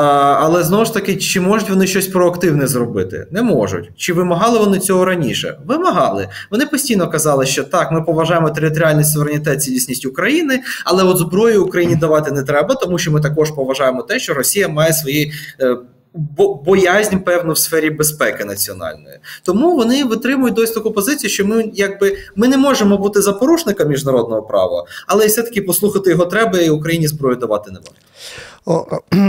але 0.41 0.63
знову 0.63 0.85
ж 0.85 0.93
таки, 0.93 1.15
чи 1.15 1.41
можуть 1.41 1.69
вони 1.69 1.87
щось 1.87 2.07
проактивне 2.07 2.67
зробити? 2.67 3.27
Не 3.31 3.41
можуть. 3.41 3.89
Чи 3.97 4.13
вимагали 4.13 4.59
вони 4.59 4.79
цього 4.79 5.05
раніше? 5.05 5.59
Вимагали. 5.65 6.29
Вони 6.51 6.65
постійно 6.65 7.09
казали, 7.09 7.45
що 7.45 7.63
так, 7.63 7.91
ми 7.91 8.01
поважаємо 8.01 8.49
територіальний 8.49 9.05
суверенітет, 9.05 9.63
цілісність 9.63 10.05
України, 10.05 10.59
але 10.85 11.03
от 11.03 11.17
зброю 11.17 11.65
Україні 11.65 11.95
давати 11.95 12.31
не 12.31 12.43
треба, 12.43 12.75
тому 12.75 12.97
що 12.97 13.11
ми 13.11 13.21
також 13.21 13.51
поважаємо 13.51 14.01
те, 14.01 14.19
що 14.19 14.33
Росія 14.33 14.67
має 14.67 14.93
свої. 14.93 15.31
е, 15.61 15.77
бо- 16.13 16.55
Боязнь, 16.55 17.17
певно, 17.17 17.53
в 17.53 17.57
сфері 17.57 17.89
безпеки 17.89 18.45
національної, 18.45 19.19
тому 19.43 19.75
вони 19.75 20.03
витримують 20.03 20.55
досить 20.55 20.75
таку 20.75 20.91
позицію, 20.91 21.29
що 21.29 21.45
ми 21.45 21.71
якби 21.73 22.17
ми 22.35 22.47
не 22.47 22.57
можемо 22.57 22.97
бути 22.97 23.21
запорушником 23.21 23.87
міжнародного 23.89 24.41
права, 24.41 24.85
але 25.07 25.25
все 25.27 25.41
таки 25.43 25.61
послухати 25.61 26.09
його 26.09 26.25
треба, 26.25 26.59
і 26.59 26.69
Україні 26.69 27.07
зброю 27.07 27.35
давати 27.35 27.71
не 27.71 27.77
варто. 27.77 27.93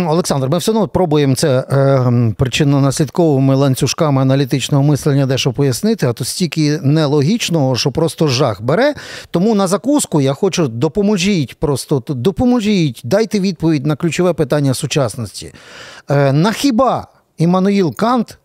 Олександр, 0.08 0.48
ми 0.48 0.58
все 0.58 0.70
одно 0.70 0.88
пробуємо 0.88 1.34
це 1.34 1.58
е, 1.58 1.64
причинно-наслідковими 2.38 3.54
ланцюжками 3.54 4.22
аналітичного 4.22 4.84
мислення 4.84 5.26
дещо 5.26 5.52
пояснити, 5.52 6.06
а 6.06 6.12
то 6.12 6.24
стільки 6.24 6.78
нелогічного, 6.82 7.76
що 7.76 7.90
просто 7.90 8.28
жах 8.28 8.62
бере. 8.62 8.94
Тому 9.30 9.54
на 9.54 9.66
закуску 9.66 10.20
я 10.20 10.32
хочу 10.32 10.68
допоможіть 10.68 11.58
просто 11.58 12.02
допоможіть, 12.08 13.00
дайте 13.04 13.40
відповідь 13.40 13.86
на 13.86 13.96
ключове 13.96 14.32
питання 14.32 14.74
сучасності. 14.74 15.52
Е, 16.10 16.32
на 16.32 16.52
хіба 16.52 17.06
Іммануїл 17.38 17.94
Кант 17.94 18.38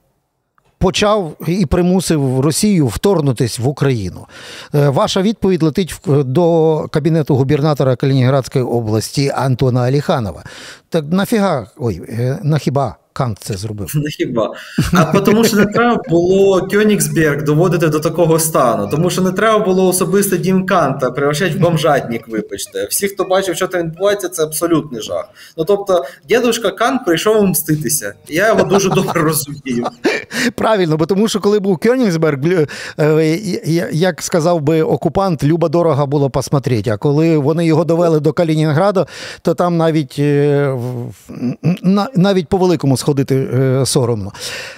почав 0.79 1.35
і 1.47 1.65
примусив 1.65 2.39
Росію 2.39 2.87
вторгнутись 2.87 3.59
в 3.59 3.67
Україну. 3.67 4.25
Е, 4.75 4.89
Ваша 4.89 5.21
відповідь 5.21 5.63
летить 5.63 5.95
до 6.05 6.85
кабінету 6.91 7.35
губернатора 7.35 7.95
Калінінградської 7.95 8.65
області 8.65 9.31
Антона 9.35 9.81
Аліханова. 9.81 10.43
Так 10.89 11.05
нафіга, 11.11 11.67
ой, 11.77 12.01
е, 12.09 12.39
на 13.19 13.25
Кант 13.25 13.37
це 13.41 13.53
зробив? 13.57 13.91
Не 13.95 14.09
хіба. 14.09 14.53
А 14.93 15.19
тому, 15.19 15.43
що 15.43 15.57
не 15.57 15.65
треба 15.65 16.01
було 16.09 16.67
Кьонігсберг 16.67 17.43
доводити 17.43 17.87
до 17.87 17.99
такого 17.99 18.39
стану, 18.39 18.87
тому 18.91 19.09
що 19.09 19.21
не 19.21 19.31
треба 19.31 19.65
було 19.65 19.87
особисто 19.87 20.37
дім 20.37 20.65
Канта 20.65 21.11
превращати 21.11 21.57
в 21.57 21.59
бомжатник, 21.59 22.27
вибачте. 22.27 22.87
Всі, 22.89 23.07
хто 23.07 23.23
бачив, 23.23 23.55
що 23.55 23.67
там 23.67 23.83
відбувається, 23.83 24.29
це 24.29 24.43
абсолютний 24.43 25.01
жах. 25.01 25.29
Ну 25.57 25.65
тобто, 25.65 26.05
дідушка 26.29 26.71
Кант 26.71 27.05
прийшов 27.05 27.43
мститися. 27.47 28.13
Я 28.27 28.47
його 28.47 28.63
дуже 28.63 28.89
добре 28.89 29.21
розумію. 29.21 29.85
Правильно, 30.55 30.97
бо 30.97 31.05
тому 31.05 31.27
що 31.27 31.39
коли 31.39 31.59
був 31.59 31.77
Кьонігсберг, 31.77 32.39
е, 32.99 33.39
я- 33.65 33.89
як 33.91 34.21
сказав 34.21 34.61
би 34.61 34.81
окупант, 34.81 35.43
люба 35.43 35.69
дорога 35.69 36.05
було 36.05 36.29
посмотрети. 36.29 36.89
А 36.89 36.97
коли 36.97 37.37
вони 37.37 37.65
його 37.65 37.83
довели 37.83 38.19
до 38.19 38.33
Калінінграда, 38.33 39.05
то 39.41 39.53
там 39.53 39.77
навіть, 39.77 40.15
е, 40.19 40.75
навіть 42.15 42.47
по 42.47 42.57
великому 42.57 42.97
сходити 42.97 43.08
е, 43.31 43.85
соромно. 43.85 44.31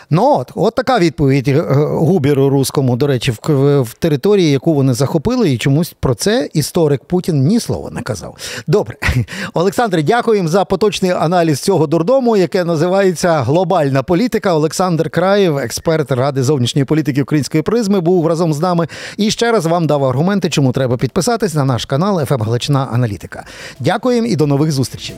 Ну 0.09 0.37
от, 0.37 0.51
от 0.55 0.75
така 0.75 0.99
відповідь 0.99 1.47
е, 1.47 1.61
губеру 1.77 2.49
руському, 2.49 2.95
до 2.95 3.07
речі, 3.07 3.31
в, 3.31 3.81
в 3.81 3.93
території, 3.93 4.51
яку 4.51 4.73
вони 4.73 4.93
захопили, 4.93 5.51
і 5.51 5.57
чомусь 5.57 5.95
про 5.99 6.15
це 6.15 6.49
історик 6.53 7.03
Путін 7.03 7.43
ні 7.43 7.59
слова 7.59 7.89
не 7.91 8.01
казав. 8.01 8.37
Добре, 8.67 8.95
Олександре, 9.53 10.03
дякуємо 10.03 10.49
за 10.49 10.65
поточний 10.65 11.11
аналіз 11.11 11.59
цього 11.59 11.87
дурдому, 11.87 12.37
яке 12.37 12.63
називається 12.63 13.41
Глобальна 13.41 14.03
політика. 14.03 14.53
Олександр 14.53 15.09
Краєв, 15.09 15.57
експерт 15.57 16.11
Ради 16.11 16.43
зовнішньої 16.43 16.85
політики 16.85 17.21
української 17.21 17.63
призми, 17.63 17.99
був 17.99 18.27
разом 18.27 18.53
з 18.53 18.59
нами. 18.59 18.87
І 19.17 19.31
ще 19.31 19.51
раз 19.51 19.65
вам 19.65 19.87
дав 19.87 20.05
аргументи, 20.05 20.49
чому 20.49 20.71
треба 20.71 20.97
підписатись 20.97 21.53
на 21.53 21.65
наш 21.65 21.85
канал 21.85 22.25
«ФМ 22.25 22.41
Галичина 22.41 22.87
Аналітика. 22.93 23.43
Дякуємо 23.79 24.27
і 24.27 24.35
до 24.35 24.47
нових 24.47 24.71
зустрічей. 24.71 25.15